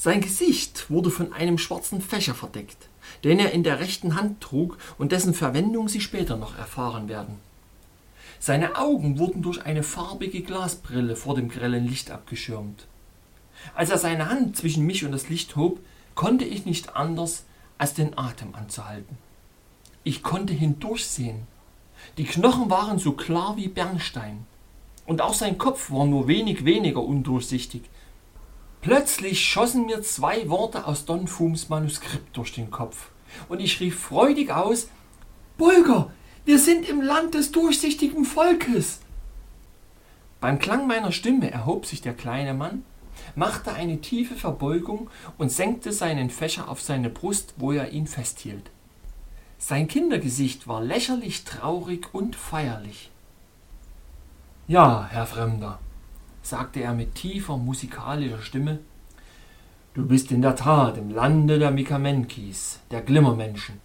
[0.00, 2.88] Sein Gesicht wurde von einem schwarzen Fächer verdeckt,
[3.24, 7.40] den er in der rechten Hand trug und dessen Verwendung Sie später noch erfahren werden.
[8.38, 12.86] Seine Augen wurden durch eine farbige Glasbrille vor dem grellen Licht abgeschirmt.
[13.74, 15.80] Als er seine Hand zwischen mich und das Licht hob,
[16.14, 17.42] konnte ich nicht anders,
[17.76, 19.18] als den Atem anzuhalten.
[20.04, 21.48] Ich konnte hindurchsehen.
[22.18, 24.46] Die Knochen waren so klar wie Bernstein.
[25.06, 27.82] Und auch sein Kopf war nur wenig weniger undurchsichtig,
[28.80, 33.10] Plötzlich schossen mir zwei Worte aus Don Fums Manuskript durch den Kopf,
[33.48, 34.88] und ich rief freudig aus
[35.56, 36.12] Bulger,
[36.44, 39.00] wir sind im Land des durchsichtigen Volkes.
[40.40, 42.84] Beim Klang meiner Stimme erhob sich der kleine Mann,
[43.34, 48.70] machte eine tiefe Verbeugung und senkte seinen Fächer auf seine Brust, wo er ihn festhielt.
[49.58, 53.10] Sein Kindergesicht war lächerlich traurig und feierlich.
[54.68, 55.80] Ja, Herr Fremder,
[56.48, 58.78] sagte er mit tiefer musikalischer Stimme,
[59.94, 63.80] Du bist in der Tat im Lande der Mikamenkis, der Glimmermenschen,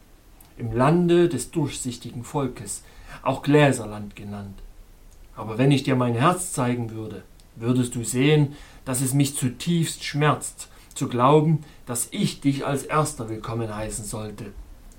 [0.58, 2.84] im Lande des durchsichtigen Volkes,
[3.23, 4.60] auch Gläserland genannt.
[5.36, 7.23] Aber wenn ich dir mein Herz zeigen würde,
[7.56, 8.54] würdest du sehen,
[8.86, 14.52] dass es mich zutiefst schmerzt, zu glauben, dass ich dich als Erster willkommen heißen sollte.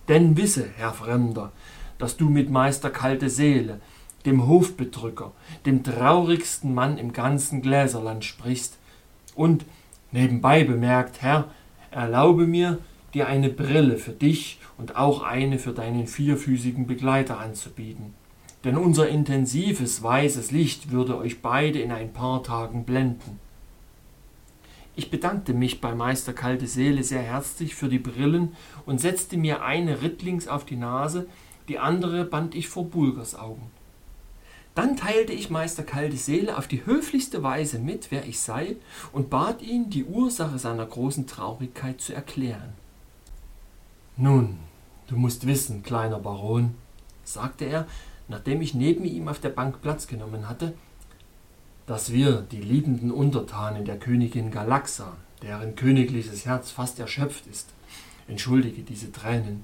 [0.08, 1.52] Denn wisse, Herr Fremder,
[1.98, 3.80] dass du mit Meister Kalte Seele
[4.26, 5.32] dem Hofbedrücker,
[5.66, 8.78] dem traurigsten Mann im ganzen Gläserland sprichst.
[9.34, 9.64] Und,
[10.12, 11.48] nebenbei bemerkt, Herr,
[11.90, 12.78] erlaube mir,
[13.12, 18.14] dir eine Brille für dich und auch eine für deinen vierfüßigen Begleiter anzubieten.
[18.64, 23.38] Denn unser intensives weißes Licht würde euch beide in ein paar Tagen blenden.
[24.96, 28.52] Ich bedankte mich bei Meister Kalte Seele sehr herzlich für die Brillen
[28.86, 31.26] und setzte mir eine rittlings auf die Nase,
[31.68, 33.70] die andere band ich vor Bulgers Augen.
[34.74, 38.76] Dann teilte ich Meister Kalte Seele auf die höflichste Weise mit, wer ich sei,
[39.12, 42.72] und bat ihn, die Ursache seiner großen Traurigkeit zu erklären.
[44.16, 44.58] Nun,
[45.06, 46.74] du musst wissen, kleiner Baron,
[47.22, 47.86] sagte er,
[48.26, 50.74] nachdem ich neben ihm auf der Bank Platz genommen hatte,
[51.86, 57.68] dass wir, die liebenden Untertanen der Königin Galaxa, deren königliches Herz fast erschöpft ist,
[58.26, 59.62] entschuldige diese Tränen,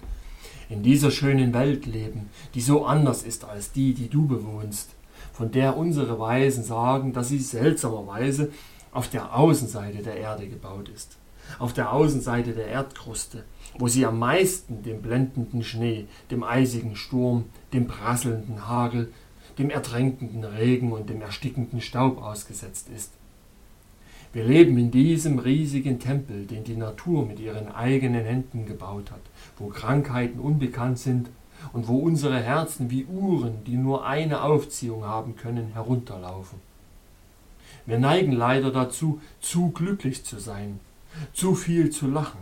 [0.69, 4.91] in dieser schönen Welt leben, die so anders ist als die, die du bewohnst
[5.33, 8.51] von der unsere Weisen sagen, dass sie seltsamerweise
[8.93, 11.17] auf der Außenseite der Erde gebaut ist,
[11.59, 13.45] auf der Außenseite der Erdkruste,
[13.79, 19.13] wo sie am meisten dem blendenden Schnee, dem eisigen Sturm, dem prasselnden Hagel,
[19.59, 23.13] dem ertränkenden Regen und dem erstickenden Staub ausgesetzt ist.
[24.33, 29.23] Wir leben in diesem riesigen Tempel, den die Natur mit ihren eigenen Händen gebaut hat,
[29.59, 31.31] wo Krankheiten unbekannt sind
[31.73, 36.59] und wo unsere Herzen wie Uhren, die nur eine Aufziehung haben können, herunterlaufen.
[37.87, 40.81] Wir neigen leider dazu, zu glücklich zu sein,
[41.33, 42.41] zu viel zu lachen,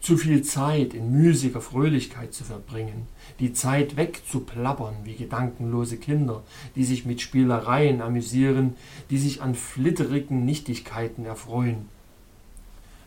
[0.00, 3.06] zu viel Zeit in müßiger Fröhlichkeit zu verbringen,
[3.38, 6.42] die Zeit wegzuplappern wie gedankenlose Kinder,
[6.74, 8.74] die sich mit Spielereien amüsieren,
[9.10, 11.88] die sich an flitterigen Nichtigkeiten erfreuen.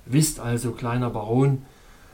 [0.05, 1.63] Wisst also, kleiner Baron,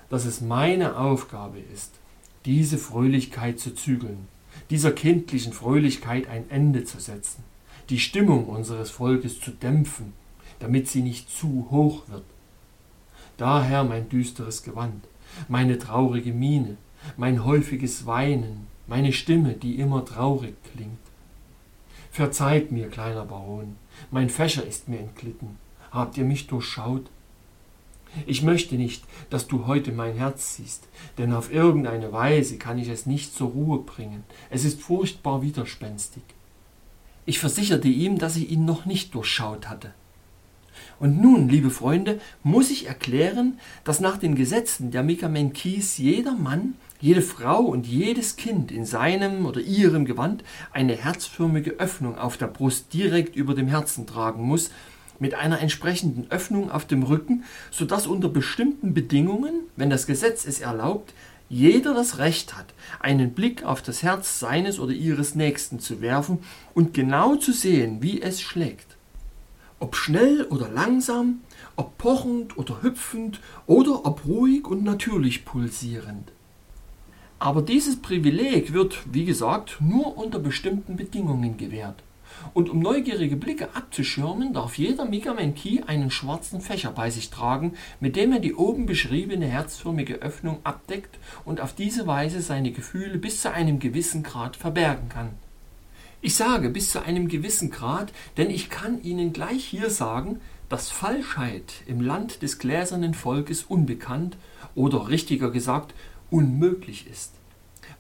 [0.09, 2.00] dass es meine Aufgabe ist,
[2.45, 4.27] diese Fröhlichkeit zu zügeln,
[4.69, 7.43] dieser kindlichen Fröhlichkeit ein Ende zu setzen,
[7.89, 10.13] die Stimmung unseres Volkes zu dämpfen,
[10.59, 12.23] damit sie nicht zu hoch wird.
[13.37, 15.03] Daher mein düsteres Gewand,
[15.47, 16.77] meine traurige Miene,
[17.17, 20.99] mein häufiges Weinen, meine Stimme, die immer traurig klingt.
[22.11, 23.77] Verzeiht mir, kleiner Baron,
[24.11, 25.57] mein Fächer ist mir entglitten.
[25.91, 27.09] Habt ihr mich durchschaut?
[28.25, 30.87] Ich möchte nicht, dass du heute mein Herz siehst,
[31.17, 34.23] denn auf irgendeine Weise kann ich es nicht zur Ruhe bringen.
[34.49, 36.23] Es ist furchtbar widerspenstig.
[37.25, 39.93] Ich versicherte ihm, dass ich ihn noch nicht durchschaut hatte.
[40.99, 46.75] Und nun, liebe Freunde, muss ich erklären, dass nach den Gesetzen der Mikamenkis jeder Mann,
[46.99, 52.47] jede Frau und jedes Kind in seinem oder ihrem Gewand eine herzförmige Öffnung auf der
[52.47, 54.69] Brust direkt über dem Herzen tragen muss,
[55.21, 60.59] mit einer entsprechenden Öffnung auf dem Rücken, sodass unter bestimmten Bedingungen, wenn das Gesetz es
[60.59, 61.13] erlaubt,
[61.47, 66.39] jeder das Recht hat, einen Blick auf das Herz seines oder ihres Nächsten zu werfen
[66.73, 68.97] und genau zu sehen, wie es schlägt.
[69.79, 71.41] Ob schnell oder langsam,
[71.75, 76.31] ob pochend oder hüpfend oder ob ruhig und natürlich pulsierend.
[77.37, 82.01] Aber dieses Privileg wird, wie gesagt, nur unter bestimmten Bedingungen gewährt.
[82.53, 88.15] Und um neugierige Blicke abzuschirmen, darf jeder Mikamenki einen schwarzen Fächer bei sich tragen, mit
[88.15, 93.41] dem er die oben beschriebene herzförmige Öffnung abdeckt und auf diese Weise seine Gefühle bis
[93.41, 95.29] zu einem gewissen Grad verbergen kann.
[96.21, 100.89] Ich sage bis zu einem gewissen Grad, denn ich kann Ihnen gleich hier sagen, dass
[100.89, 104.37] Falschheit im Land des gläsernen Volkes unbekannt
[104.75, 105.93] oder richtiger gesagt
[106.29, 107.40] unmöglich ist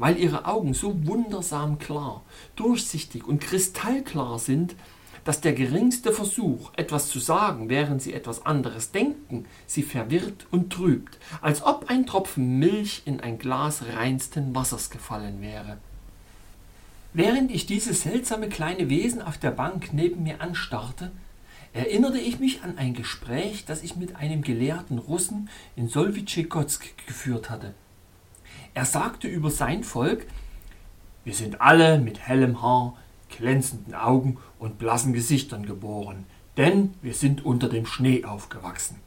[0.01, 2.23] weil ihre Augen so wundersam klar,
[2.55, 4.75] durchsichtig und kristallklar sind,
[5.23, 10.73] dass der geringste Versuch, etwas zu sagen, während sie etwas anderes denken, sie verwirrt und
[10.73, 15.77] trübt, als ob ein Tropfen Milch in ein Glas reinsten Wassers gefallen wäre.
[17.13, 21.11] Während ich dieses seltsame kleine Wesen auf der Bank neben mir anstarrte,
[21.73, 27.51] erinnerte ich mich an ein Gespräch, das ich mit einem gelehrten Russen in Solwitschekotsk geführt
[27.51, 27.75] hatte.
[28.73, 30.25] Er sagte über sein Volk,
[31.25, 32.97] wir sind alle mit hellem Haar,
[33.29, 36.25] glänzenden Augen und blassen Gesichtern geboren,
[36.57, 38.97] denn wir sind unter dem Schnee aufgewachsen.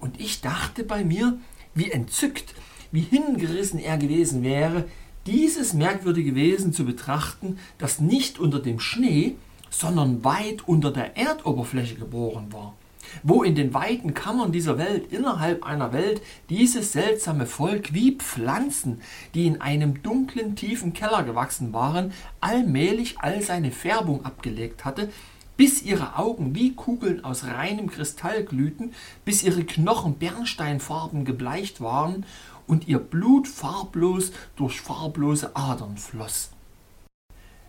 [0.00, 1.38] Und ich dachte bei mir,
[1.74, 2.54] wie entzückt,
[2.90, 4.84] wie hingerissen er gewesen wäre,
[5.26, 9.36] dieses merkwürdige Wesen zu betrachten, das nicht unter dem Schnee,
[9.70, 12.74] sondern weit unter der Erdoberfläche geboren war
[13.22, 19.00] wo in den weiten Kammern dieser Welt, innerhalb einer Welt, dieses seltsame Volk wie Pflanzen,
[19.34, 25.08] die in einem dunklen, tiefen Keller gewachsen waren, allmählich all seine Färbung abgelegt hatte,
[25.56, 28.92] bis ihre Augen wie Kugeln aus reinem Kristall glühten,
[29.24, 32.26] bis ihre Knochen bernsteinfarben gebleicht waren
[32.66, 36.53] und ihr Blut farblos durch farblose Adern floss.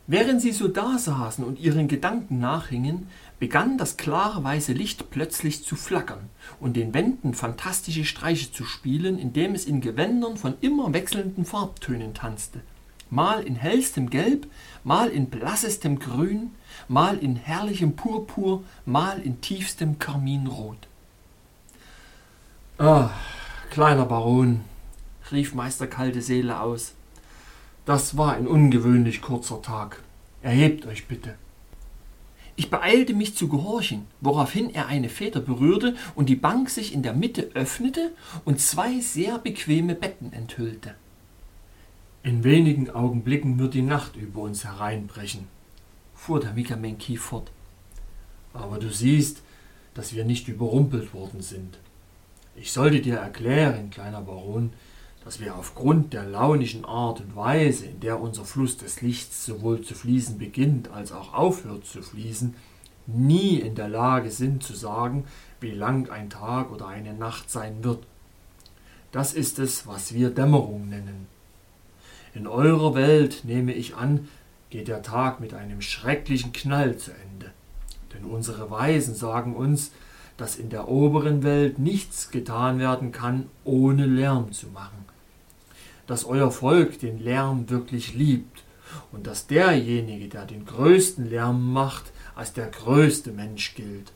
[0.07, 3.07] Während sie so dasaßen und ihren Gedanken nachhingen,
[3.39, 6.29] begann das klare weiße Licht plötzlich zu flackern
[6.59, 12.13] und den Wänden fantastische Streiche zu spielen, indem es in Gewändern von immer wechselnden Farbtönen
[12.13, 12.61] tanzte.
[13.09, 14.47] Mal in hellstem Gelb,
[14.83, 16.51] mal in blassestem Grün,
[16.87, 20.87] mal in herrlichem Purpur, mal in tiefstem Karminrot.
[22.77, 23.09] Ah,
[23.71, 24.61] kleiner Baron,
[25.31, 26.93] rief Meister Kalte Seele aus,
[27.85, 30.01] das war ein ungewöhnlich kurzer Tag.
[30.41, 31.35] Erhebt euch bitte.
[32.57, 37.03] Ich beeilte mich zu gehorchen, woraufhin er eine Feder berührte und die Bank sich in
[37.03, 38.11] der Mitte öffnete
[38.45, 40.95] und zwei sehr bequeme Betten enthüllte.
[42.23, 45.47] In wenigen Augenblicken wird die Nacht über uns hereinbrechen,
[46.15, 47.51] fuhr der Mikamenki fort.
[48.53, 49.41] Aber du siehst,
[49.93, 51.77] dass wir nicht überrumpelt worden sind.
[52.55, 54.71] Ich sollte dir erklären, kleiner Baron,
[55.25, 59.81] dass wir aufgrund der launischen Art und Weise, in der unser Fluss des Lichts sowohl
[59.81, 62.53] zu fließen beginnt als auch aufhört zu fließen,
[63.07, 65.25] nie in der Lage sind zu sagen,
[65.59, 68.05] wie lang ein Tag oder eine Nacht sein wird.
[69.11, 71.25] Das ist es, was wir Dämmerung nennen.
[72.35, 74.27] In eurer Welt, nehme ich an,
[74.69, 77.51] geht der Tag mit einem schrecklichen Knall zu Ende.
[78.13, 79.91] Denn unsere Weisen sagen uns,
[80.37, 84.94] dass in der oberen Welt nichts getan werden kann, ohne Lärm zu machen
[86.07, 88.63] dass euer Volk den Lärm wirklich liebt
[89.11, 94.11] und dass derjenige, der den größten Lärm macht, als der größte Mensch gilt.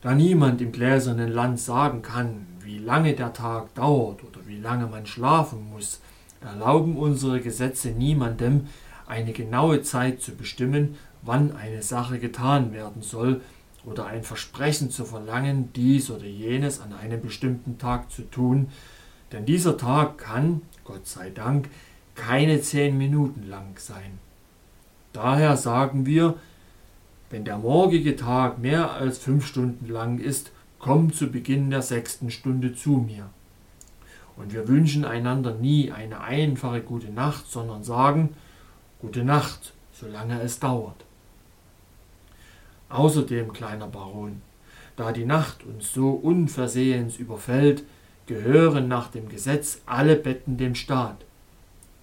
[0.00, 4.86] Da niemand im gläsernen Land sagen kann, wie lange der Tag dauert oder wie lange
[4.86, 6.00] man schlafen muss,
[6.40, 8.68] erlauben unsere Gesetze niemandem,
[9.06, 13.42] eine genaue Zeit zu bestimmen, wann eine Sache getan werden soll,
[13.84, 18.68] oder ein Versprechen zu verlangen, dies oder jenes an einem bestimmten Tag zu tun,
[19.32, 21.68] denn dieser Tag kann, Gott sei Dank,
[22.14, 24.18] keine zehn Minuten lang sein.
[25.12, 26.36] Daher sagen wir,
[27.30, 32.30] wenn der morgige Tag mehr als fünf Stunden lang ist, komm zu Beginn der sechsten
[32.30, 33.30] Stunde zu mir.
[34.36, 38.34] Und wir wünschen einander nie eine einfache gute Nacht, sondern sagen
[39.00, 41.04] gute Nacht, solange es dauert.
[42.88, 44.42] Außerdem, kleiner Baron,
[44.96, 47.84] da die Nacht uns so unversehens überfällt,
[48.30, 51.16] gehören nach dem Gesetz alle Betten dem Staat.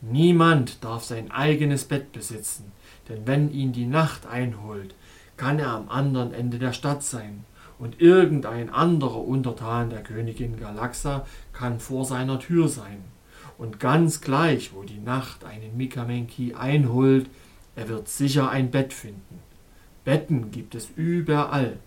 [0.02, 2.74] Niemand darf sein eigenes Bett besitzen,
[3.08, 4.94] denn wenn ihn die Nacht einholt,
[5.38, 7.46] kann er am anderen Ende der Stadt sein,
[7.80, 13.06] und irgendein anderer Untertan der Königin Galaxa kann vor seiner Tür sein.
[13.58, 17.28] Und ganz gleich, wo die Nacht einen Mikamenki einholt,
[17.78, 19.40] er wird sicher ein Bett finden.
[20.04, 21.78] Betten gibt es überall.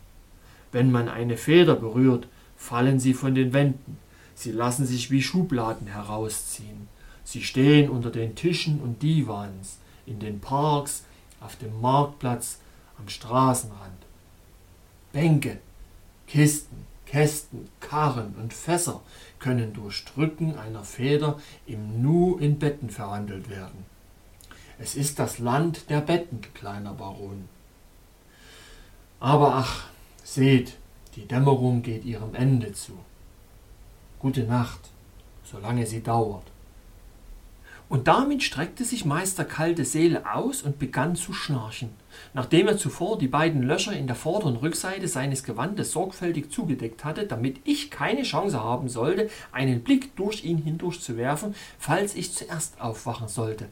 [0.73, 2.27] Wenn man eine Feder berührt,
[2.57, 3.99] fallen sie von den Wänden.
[4.41, 6.89] Sie lassen sich wie Schubladen herausziehen.
[7.25, 9.77] Sie stehen unter den Tischen und Divans,
[10.07, 11.05] in den Parks,
[11.41, 12.59] auf dem Marktplatz,
[12.99, 14.03] am Straßenrand.
[15.13, 15.59] Bänke,
[16.27, 19.03] Kisten, Kästen, Karren und Fässer
[19.41, 23.85] können durch Drücken einer Feder im Nu in Betten verwandelt werden.
[24.79, 27.47] Es ist das Land der Betten, kleiner Baron.
[29.19, 29.85] Aber ach,
[30.25, 30.79] seht,
[31.17, 32.99] die Dämmerung geht ihrem Ende zu.
[34.21, 34.91] Gute Nacht,
[35.43, 36.45] solange sie dauert.
[37.89, 41.89] Und damit streckte sich Meister Kalte Seele aus und begann zu schnarchen,
[42.35, 47.27] nachdem er zuvor die beiden Löcher in der vorderen Rückseite seines Gewandes sorgfältig zugedeckt hatte,
[47.27, 52.35] damit ich keine Chance haben sollte, einen Blick durch ihn hindurch zu werfen, falls ich
[52.35, 53.69] zuerst aufwachen sollte.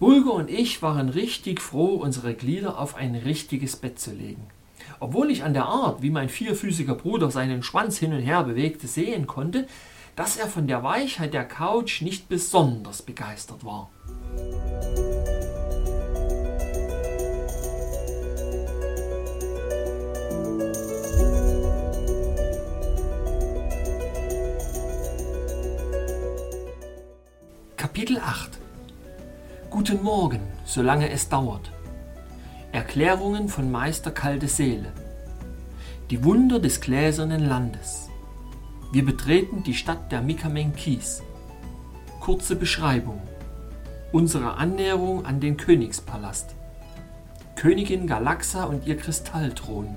[0.00, 4.48] Bulger und ich waren richtig froh, unsere Glieder auf ein richtiges Bett zu legen.
[4.98, 8.86] Obwohl ich an der Art, wie mein vierfüßiger Bruder seinen Schwanz hin und her bewegte,
[8.86, 9.66] sehen konnte,
[10.16, 13.90] dass er von der Weichheit der Couch nicht besonders begeistert war.
[27.76, 28.58] Kapitel 8
[29.70, 31.70] Guten Morgen, solange es dauert.
[32.72, 34.92] Erklärungen von Meister Kalte Seele.
[36.08, 38.08] Die Wunder des gläsernen Landes.
[38.92, 41.20] Wir betreten die Stadt der Mikamenkis.
[42.20, 43.20] Kurze Beschreibung.
[44.12, 46.54] Unsere Annäherung an den Königspalast.
[47.56, 49.96] Königin Galaxa und ihr Kristallthron.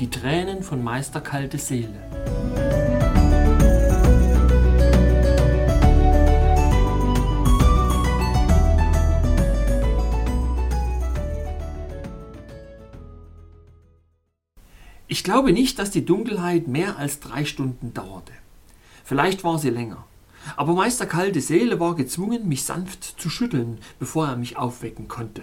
[0.00, 3.07] Die Tränen von Meister Kalte Seele.
[15.10, 18.32] Ich glaube nicht, dass die Dunkelheit mehr als drei Stunden dauerte.
[19.04, 20.04] Vielleicht war sie länger.
[20.56, 25.42] Aber Meister Kalte Seele war gezwungen, mich sanft zu schütteln, bevor er mich aufwecken konnte.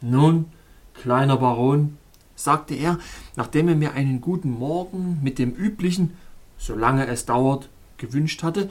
[0.00, 0.46] Nun,
[0.94, 1.96] kleiner Baron,
[2.34, 2.98] sagte er,
[3.36, 6.16] nachdem er mir einen guten Morgen mit dem üblichen,
[6.56, 8.68] solange es dauert, gewünscht hatte,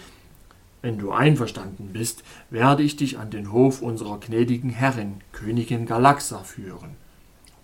[0.82, 6.44] wenn du einverstanden bist, werde ich dich an den Hof unserer gnädigen Herrin, Königin Galaxa,
[6.44, 7.07] führen.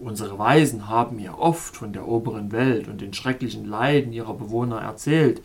[0.04, 4.82] Unsere Weisen haben mir oft von der oberen Welt und den schrecklichen Leiden ihrer Bewohner
[4.82, 5.42] erzählt,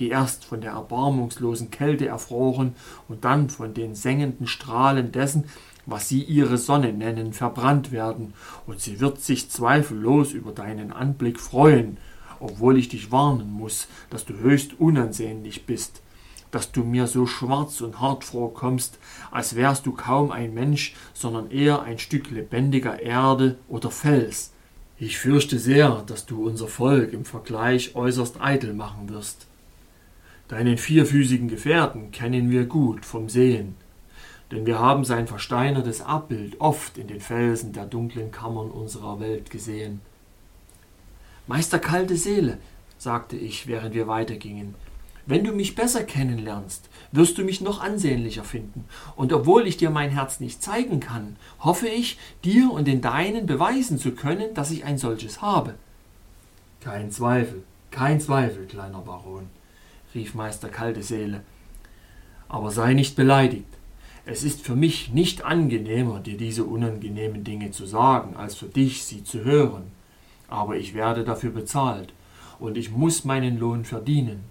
[0.00, 2.74] die erst von der erbarmungslosen Kälte erfroren
[3.06, 5.44] und dann von den sengenden Strahlen dessen,
[5.86, 8.34] was sie ihre Sonne nennen, verbrannt werden,
[8.66, 11.96] und sie wird sich zweifellos über deinen Anblick freuen,
[12.40, 16.02] obwohl ich dich warnen muss, dass du höchst unansehnlich bist
[16.50, 18.98] dass du mir so schwarz und hart vorkommst,
[19.30, 24.52] als wärst du kaum ein Mensch, sondern eher ein Stück lebendiger Erde oder Fels.
[24.98, 29.46] Ich fürchte sehr, dass du unser Volk im Vergleich äußerst eitel machen wirst.
[30.48, 33.76] Deinen vierfüßigen Gefährten kennen wir gut vom Sehen,
[34.50, 39.50] denn wir haben sein versteinertes Abbild oft in den Felsen der dunklen Kammern unserer Welt
[39.50, 40.00] gesehen.
[41.46, 42.58] Meister kalte Seele,
[42.98, 44.74] sagte ich, während wir weitergingen,
[45.30, 48.84] wenn du mich besser kennenlernst, wirst du mich noch ansehnlicher finden.
[49.16, 53.46] Und obwohl ich dir mein Herz nicht zeigen kann, hoffe ich, dir und den Deinen
[53.46, 55.74] beweisen zu können, dass ich ein solches habe.
[56.80, 59.46] Kein Zweifel, kein Zweifel, kleiner Baron,
[60.14, 61.42] rief Meister Kalte Seele.
[62.48, 63.66] Aber sei nicht beleidigt.
[64.26, 69.04] Es ist für mich nicht angenehmer, dir diese unangenehmen Dinge zu sagen, als für dich
[69.04, 69.92] sie zu hören.
[70.50, 72.12] aber ich werde dafür bezahlt
[72.58, 74.49] und ich muss meinen Lohn verdienen.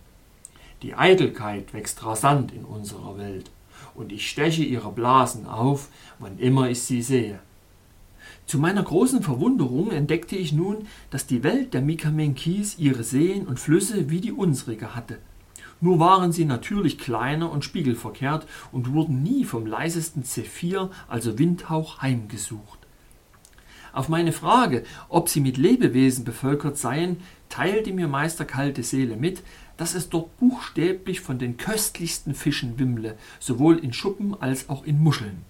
[0.82, 3.52] Die Eitelkeit wächst rasant in unserer Welt
[3.96, 7.40] und ich steche ihre Blasen auf, wann immer ich sie sehe.
[8.46, 13.60] Zu meiner großen Verwunderung entdeckte ich nun, dass die Welt der Mikamenkis ihre Seen und
[13.60, 15.18] Flüsse wie die unsrige hatte.
[15.82, 22.02] Nur waren sie natürlich kleiner und spiegelverkehrt und wurden nie vom leisesten Zephyr, also Windhauch,
[22.02, 22.80] heimgesucht.
[23.94, 27.18] Auf meine Frage, ob sie mit Lebewesen bevölkert seien,
[27.50, 29.42] teilte mir Meister Kalte Seele mit,
[29.80, 35.02] dass es dort buchstäblich von den köstlichsten Fischen wimmle, sowohl in Schuppen als auch in
[35.02, 35.46] Muscheln.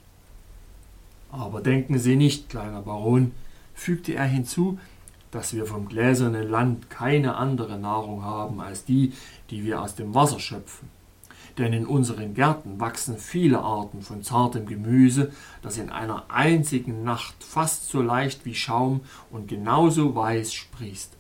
[1.32, 3.32] Aber denken Sie nicht, kleiner Baron,
[3.74, 4.78] fügte er hinzu,
[5.32, 9.14] dass wir vom gläsernen Land keine andere Nahrung haben als die,
[9.50, 10.90] die wir aus dem Wasser schöpfen.
[11.58, 15.32] Denn in unseren Gärten wachsen viele Arten von zartem Gemüse,
[15.64, 19.02] das in einer einzigen Nacht fast so leicht wie Schaum
[19.32, 21.19] und genauso weiß sprießt.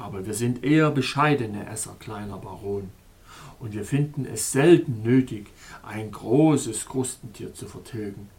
[0.00, 2.88] Aber wir sind eher bescheidene Esser, kleiner Baron,
[3.58, 5.48] und wir finden es selten nötig,
[5.82, 8.30] ein großes Krustentier zu vertilgen.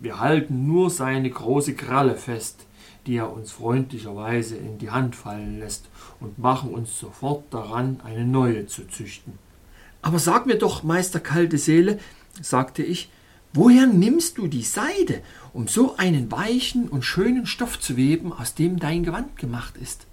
[0.00, 2.64] Wir halten nur seine große Kralle fest,
[3.06, 5.90] die er uns freundlicherweise in die Hand fallen lässt,
[6.20, 9.34] und machen uns sofort daran, eine neue zu züchten.
[10.00, 11.98] Aber sag mir doch, Meister kalte Seele,
[12.40, 13.10] sagte ich,
[13.52, 15.20] woher nimmst du die Seide,
[15.52, 20.06] um so einen weichen und schönen Stoff zu weben, aus dem dein Gewand gemacht ist?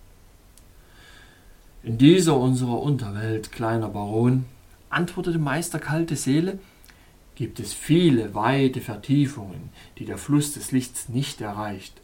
[1.83, 4.45] In dieser unserer Unterwelt, kleiner Baron,
[4.91, 6.59] antwortete Meister kalte Seele,
[7.33, 11.99] gibt es viele weite Vertiefungen, die der Fluss des Lichts nicht erreicht.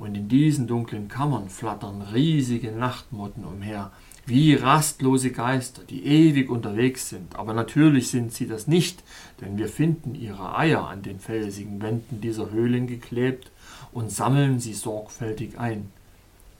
[0.00, 3.92] Und in diesen dunklen Kammern flattern riesige Nachtmotten umher,
[4.26, 7.36] wie rastlose Geister, die ewig unterwegs sind.
[7.36, 9.04] Aber natürlich sind sie das nicht,
[9.40, 13.52] denn wir finden ihre Eier an den felsigen Wänden dieser Höhlen geklebt
[13.92, 15.92] und sammeln sie sorgfältig ein.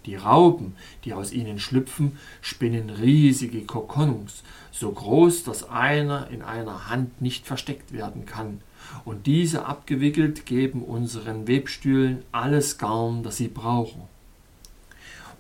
[0.07, 6.89] Die Raupen, die aus ihnen schlüpfen, spinnen riesige Kokons, so groß, dass einer in einer
[6.89, 8.61] Hand nicht versteckt werden kann.
[9.05, 14.03] Und diese abgewickelt geben unseren Webstühlen alles Garn, das sie brauchen.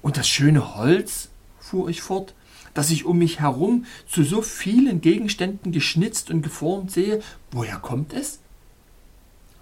[0.03, 2.35] Und das schöne Holz, fuhr ich fort,
[2.75, 8.13] das ich um mich herum zu so vielen Gegenständen geschnitzt und geformt sehe, woher kommt
[8.13, 8.41] es?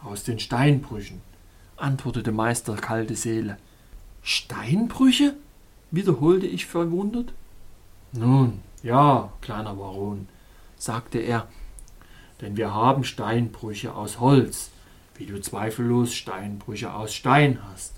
[0.02, 1.20] Aus den Steinbrüchen,
[1.76, 3.58] antwortete Meister Kalte Seele.
[4.22, 5.34] Steinbrüche?
[5.92, 7.32] wiederholte ich verwundert.
[8.12, 10.26] Nun, ja, kleiner Baron,
[10.76, 11.48] sagte er,
[12.40, 14.70] denn wir haben Steinbrüche aus Holz,
[15.16, 17.94] wie du zweifellos Steinbrüche aus Stein hast.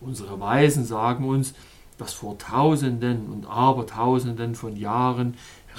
[0.00, 1.54] Unsere Weisen sagen uns,
[1.98, 5.34] dass vor Tausenden und Abertausenden von Jahren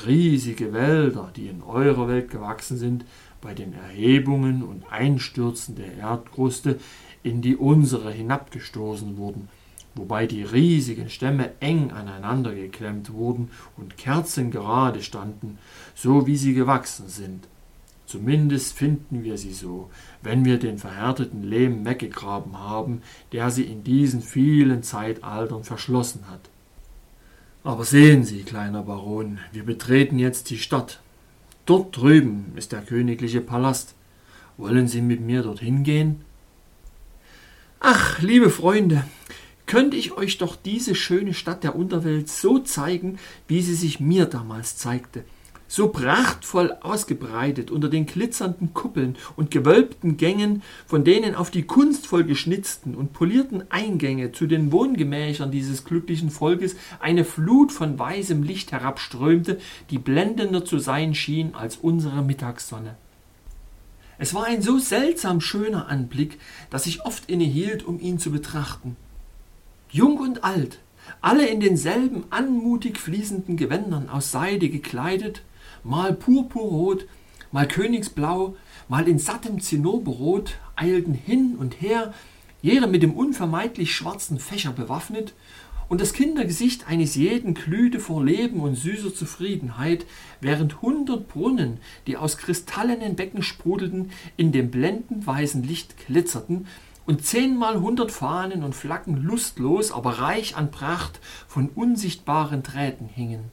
[0.06, 3.06] riesige Wälder, die in eurer Welt gewachsen sind,
[3.42, 6.80] bei den Erhebungen und Einstürzen der Erdkruste
[7.24, 9.48] in die unsere hinabgestoßen wurden
[10.00, 15.58] wobei die riesigen Stämme eng aneinander geklemmt wurden und kerzengerade standen,
[15.94, 17.48] so wie sie gewachsen sind.
[18.06, 19.92] Zumindest finden wir sie so,
[20.24, 26.42] wenn wir den verhärteten Lehm weggegraben haben, der sie in diesen vielen Zeitaltern verschlossen hat.
[27.64, 31.02] Aber sehen Sie, kleiner Baron, wir betreten jetzt die Stadt.
[31.68, 33.94] Dort drüben ist der königliche Palast.
[34.58, 36.22] Wollen Sie mit mir dorthin gehen?
[37.80, 39.04] Ach, liebe Freunde,
[39.70, 44.26] könnte ich euch doch diese schöne Stadt der Unterwelt so zeigen, wie sie sich mir
[44.26, 45.24] damals zeigte.
[45.68, 52.24] So prachtvoll ausgebreitet unter den glitzernden Kuppeln und gewölbten Gängen, von denen auf die kunstvoll
[52.24, 58.72] geschnitzten und polierten Eingänge zu den Wohngemächern dieses glücklichen Volkes eine Flut von weißem Licht
[58.72, 59.60] herabströmte,
[59.92, 62.96] die blendender zu sein schien als unsere Mittagssonne.
[64.18, 66.40] Es war ein so seltsam schöner Anblick,
[66.72, 68.98] dass ich oft innehielt, um ihn zu betrachten.
[69.92, 70.80] Jung und alt,
[71.20, 75.42] alle in denselben anmutig fließenden Gewändern aus Seide gekleidet,
[75.84, 77.08] mal purpurrot,
[77.52, 78.56] mal königsblau,
[78.88, 82.14] mal in sattem Zinnoberrot, eilten hin und her,
[82.62, 85.34] jeder mit dem unvermeidlich schwarzen Fächer bewaffnet,
[85.88, 90.06] und das Kindergesicht eines jeden glühte vor Leben und süßer Zufriedenheit,
[90.40, 96.68] während hundert Brunnen, die aus kristallenen Becken sprudelten, in dem blendend weißen Licht glitzerten
[97.10, 103.46] und zehnmal hundert Fahnen und Flaggen lustlos, aber reich an Pracht von unsichtbaren Drähten hingen.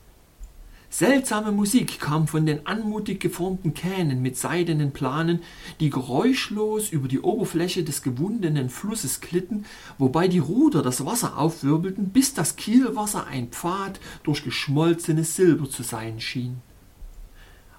[0.90, 5.40] Seltsame Musik kam von den anmutig geformten Kähnen mit seidenen Planen,
[5.80, 9.64] die geräuschlos über die Oberfläche des gewundenen Flusses glitten,
[9.96, 15.82] wobei die Ruder das Wasser aufwirbelten, bis das Kielwasser ein Pfad durch geschmolzenes Silber zu
[15.82, 16.61] sein schien.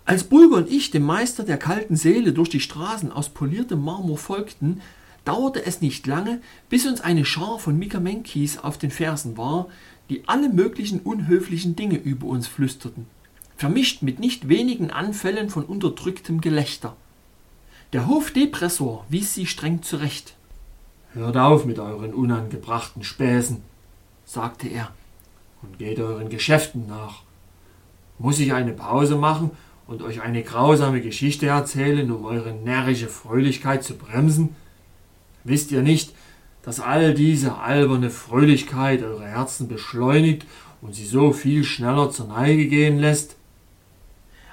[0.05, 4.17] Als Bulger und ich dem Meister der kalten Seele durch die Straßen aus poliertem Marmor
[4.17, 4.81] folgten,
[5.27, 9.67] dauerte es nicht lange, bis uns eine Schar von Mikamenkis auf den Fersen war,
[10.09, 13.07] die alle möglichen unhöflichen Dinge über uns flüsterten,
[13.57, 16.95] vermischt mit nicht wenigen Anfällen von unterdrücktem Gelächter.
[17.91, 20.35] Der Hofdepressor wies sie streng zurecht.
[21.13, 23.61] Hört auf mit euren unangebrachten Späßen,
[24.25, 24.91] sagte er,
[25.61, 27.23] und geht euren Geschäften nach.
[28.17, 29.51] Muss ich eine Pause machen
[29.87, 34.55] und euch eine grausame Geschichte erzählen, um eure närrische Fröhlichkeit zu bremsen?
[35.47, 36.13] Wisst ihr nicht,
[36.61, 40.45] dass all diese alberne Fröhlichkeit eure Herzen beschleunigt
[40.81, 43.37] und sie so viel schneller zur Neige gehen lässt?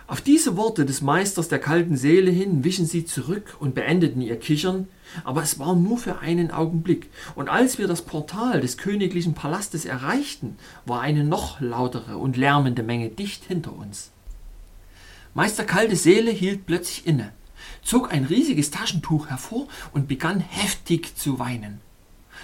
[0.06, 4.38] Auf diese Worte des Meisters der kalten Seele hin wichen sie zurück und beendeten ihr
[4.38, 4.86] Kichern,
[5.24, 9.86] aber es war nur für einen Augenblick, und als wir das Portal des königlichen Palastes
[9.86, 14.12] erreichten, war eine noch lautere und lärmende Menge dicht hinter uns.
[15.34, 17.32] Meister kalte Seele hielt plötzlich inne
[17.84, 21.80] zog ein riesiges Taschentuch hervor und begann heftig zu weinen.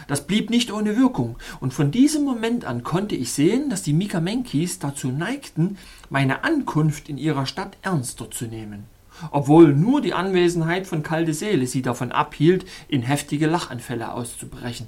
[0.07, 3.93] Das blieb nicht ohne Wirkung, und von diesem Moment an konnte ich sehen, dass die
[3.93, 5.79] Mikamenkis dazu neigten,
[6.09, 8.85] meine Ankunft in ihrer Stadt ernster zu nehmen,
[9.31, 14.87] obwohl nur die Anwesenheit von kalte Seele sie davon abhielt, in heftige Lachanfälle auszubrechen.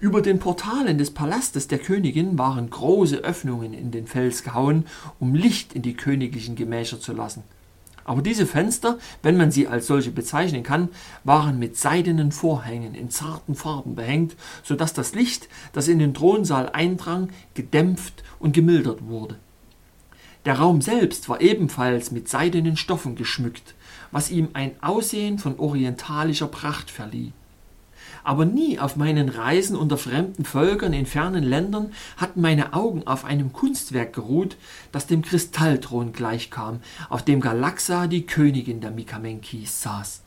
[0.00, 4.86] Über den Portalen des Palastes der Königin waren große Öffnungen in den Fels gehauen,
[5.20, 7.44] um Licht in die königlichen Gemächer zu lassen.
[8.08, 10.88] Aber diese Fenster, wenn man sie als solche bezeichnen kann,
[11.24, 16.14] waren mit seidenen Vorhängen in zarten Farben behängt, so dass das Licht, das in den
[16.14, 19.36] Thronsaal eindrang, gedämpft und gemildert wurde.
[20.46, 23.74] Der Raum selbst war ebenfalls mit seidenen Stoffen geschmückt,
[24.10, 27.32] was ihm ein Aussehen von orientalischer Pracht verlieh
[28.28, 33.24] aber nie auf meinen Reisen unter fremden Völkern in fernen Ländern hatten meine Augen auf
[33.24, 34.58] einem Kunstwerk geruht,
[34.92, 40.24] das dem Kristallthron gleichkam, auf dem Galaxa, die Königin der Mikamenkis, saß.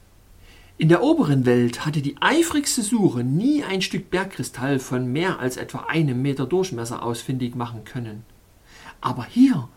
[0.79, 5.57] In der oberen Welt hatte die eifrigste Suche nie ein Stück Bergkristall von mehr als
[5.57, 8.23] etwa einem Meter Durchmesser ausfindig machen können.
[8.99, 9.69] Aber hier,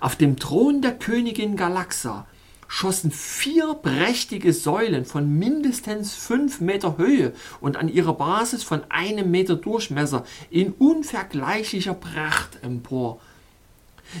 [0.00, 2.26] auf dem Thron der Königin Galaxa,
[2.74, 9.30] schossen vier prächtige Säulen von mindestens fünf Meter Höhe und an ihrer Basis von einem
[9.30, 13.20] Meter Durchmesser in unvergleichlicher Pracht empor.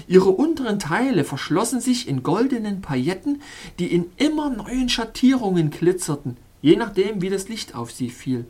[0.06, 3.42] Ihre unteren Teile verschlossen sich in goldenen Pailletten,
[3.80, 8.46] die in immer neuen Schattierungen glitzerten, je nachdem, wie das Licht auf sie fiel.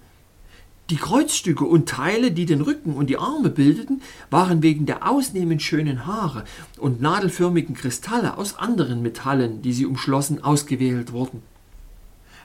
[0.90, 5.62] Die Kreuzstücke und Teile, die den Rücken und die Arme bildeten, waren wegen der ausnehmend
[5.62, 6.44] schönen Haare
[6.78, 11.42] und nadelförmigen Kristalle aus anderen Metallen, die sie umschlossen, ausgewählt worden.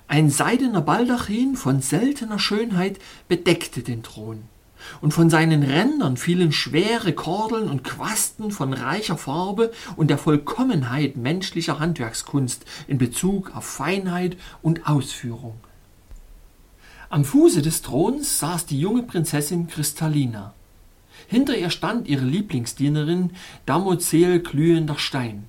[0.07, 4.43] Ein seidener Baldachin von seltener Schönheit bedeckte den Thron,
[5.01, 11.17] und von seinen Rändern fielen schwere Kordeln und Quasten von reicher Farbe und der Vollkommenheit
[11.17, 15.59] menschlicher Handwerkskunst in Bezug auf Feinheit und Ausführung.
[17.11, 20.53] Am Fuße des Throns saß die junge Prinzessin Kristallina.
[21.27, 23.31] Hinter ihr stand ihre Lieblingsdienerin
[23.65, 25.45] Damozel glühender Stein,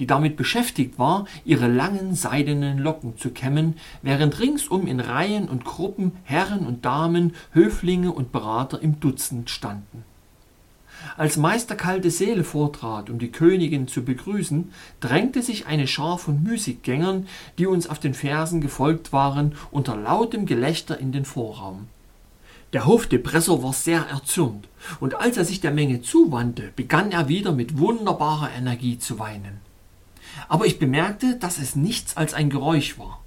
[0.00, 5.64] die damit beschäftigt war, ihre langen seidenen Locken zu kämmen, während ringsum in Reihen und
[5.64, 10.02] Gruppen Herren und Damen, Höflinge und Berater im Dutzend standen
[11.16, 16.42] als Meister Kalte Seele vortrat, um die Königin zu begrüßen, drängte sich eine Schar von
[16.42, 17.26] Musikgängern,
[17.58, 21.88] die uns auf den Fersen gefolgt waren, unter lautem Gelächter in den Vorraum.
[22.72, 24.68] Der Hofdepressor war sehr erzürnt,
[25.00, 29.60] und als er sich der Menge zuwandte, begann er wieder mit wunderbarer Energie zu weinen.
[30.48, 33.22] Aber ich bemerkte, dass es nichts als ein Geräusch war.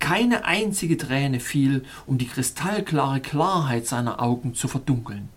[0.00, 5.28] Keine einzige Träne fiel, um die kristallklare Klarheit seiner Augen zu verdunkeln.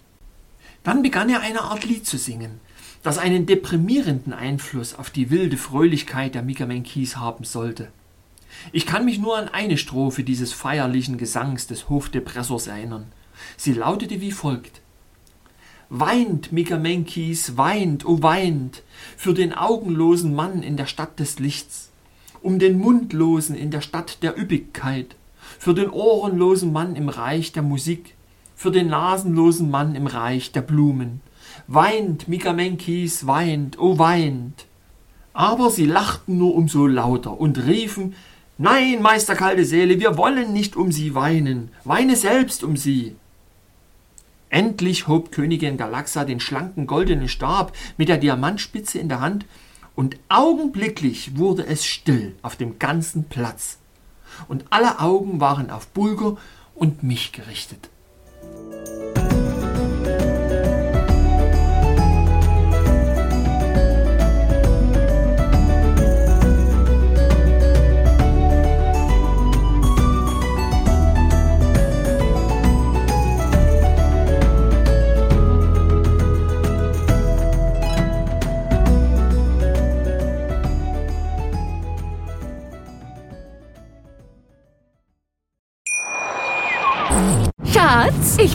[0.84, 2.60] Dann begann er eine Art Lied zu singen,
[3.04, 7.90] das einen deprimierenden Einfluss auf die wilde Fröhlichkeit der Mikamenkis haben sollte.
[8.72, 13.08] Ich kann mich nur an eine Strophe dieses feierlichen Gesangs des Hofdepressors erinnern.
[13.56, 14.82] Sie lautete wie folgt.
[15.90, 18.84] Weint, Mikamenkis, weint, o oh weint,
[19.16, 21.92] für den augenlosen Mann in der Stadt des Lichts,
[22.42, 25.16] um den Mundlosen in der Stadt der Üppigkeit,
[25.60, 28.16] für den ohrenlosen Mann im Reich der Musik,
[28.58, 31.22] für den nasenlosen Mann im Reich der Blumen.
[31.68, 34.66] Weint, Mikamenkis, weint, oh weint.
[35.32, 38.16] Aber sie lachten nur umso lauter und riefen,
[38.58, 43.16] Nein, Meister kalte Seele, wir wollen nicht um sie weinen, weine selbst um sie.
[44.50, 49.46] Endlich hob Königin Galaxa den schlanken goldenen Stab mit der Diamantspitze in der Hand,
[49.94, 53.78] und augenblicklich wurde es still auf dem ganzen Platz,
[54.48, 56.38] und alle Augen waren auf Bulger
[56.74, 57.92] und mich gerichtet.
[58.88, 59.27] Bye.